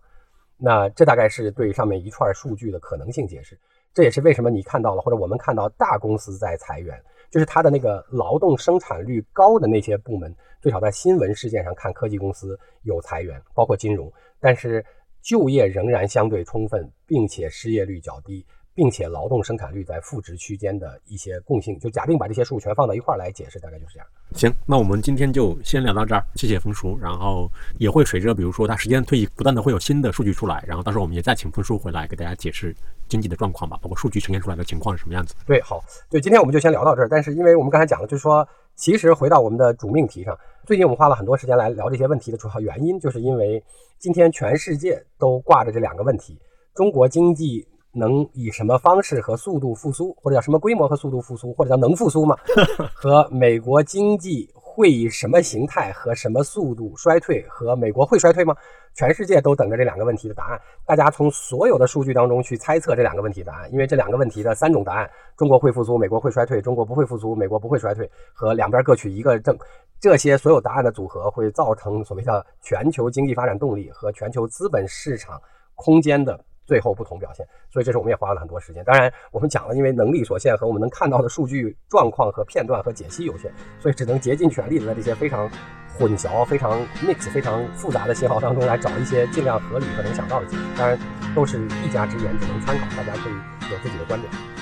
[0.58, 3.58] 那这大概是对上面一串数据的可能性解释。
[3.94, 7.02] 这也是为什么你看到了，或者我们看到大公司在裁员，
[7.32, 14.86] 就是它的那个劳动生产率高的那些部门，最少在新闻事件上看，科技公司有裁员，包括金融，但是
[15.22, 18.46] 就业仍然相对充分，并且失业率较低，
[18.78, 21.80] 并且劳动生产率在负值区间的一些共性。
[21.80, 24.08] 就假定把这些数全放到一块儿来解释，大概就是这样。
[24.36, 26.96] 行，那我们今天就先聊到这儿，谢谢峰叔。
[27.02, 27.50] 然后
[27.80, 32.76] 也会随着比如说它时间推移，不断的会有新的数据出来，然后到时候我们也再请峰叔回来给大家解释
[33.08, 35.34] 经济的状况吧，包括数据呈现出来的情况是什么样子。
[35.48, 37.10] 对，好，对，今天我们就先聊到这儿。
[37.10, 43.64] 但是因为我们刚才讲了，就是说，其实回到我们的主命题上，最近我们花了很多时间来聊这些问题的主要原因，就是因为
[43.98, 46.38] 今天全世界都挂着这两个问题：
[46.76, 47.68] 中国经济。
[47.98, 52.36] 能以什么方式和速度复苏，或者叫什么规模和速度复苏，或者叫能复苏吗？
[52.94, 57.44] 和美国经济会以什么形态和什么速度衰退？
[57.50, 58.56] 和美国会衰退吗？
[58.94, 60.60] 全世界都等着这两个问题的答案。
[60.86, 68.10] 大家从所有的数据当中去猜测这两个问题答案，因为这两个问题的三种答案：中国会复苏，美国会衰退；中国不会复苏，美国不会衰退。
[68.34, 69.56] 和两边各取一个正，
[70.00, 75.40] 这些所有答案的组合会造成所谓的全球经济发展动力和全球资本市场
[75.76, 76.40] 空间的。
[76.68, 78.84] 最后不同表现，所以这是我们也花了很多时间。
[78.84, 83.50] 当然，我们讲了，因为能力所限和我们能看到的数据状况和片段和解析有限，
[83.80, 85.50] 所以只能竭尽全力的在这些非常
[85.98, 90.64] 混淆、非常 mix、非常复杂的信号当中来找一些尽量合理和能想到的解释。
[90.78, 91.00] 当然，
[91.34, 94.57] 都是一家之言，只能参考，大家可以有自己的观点。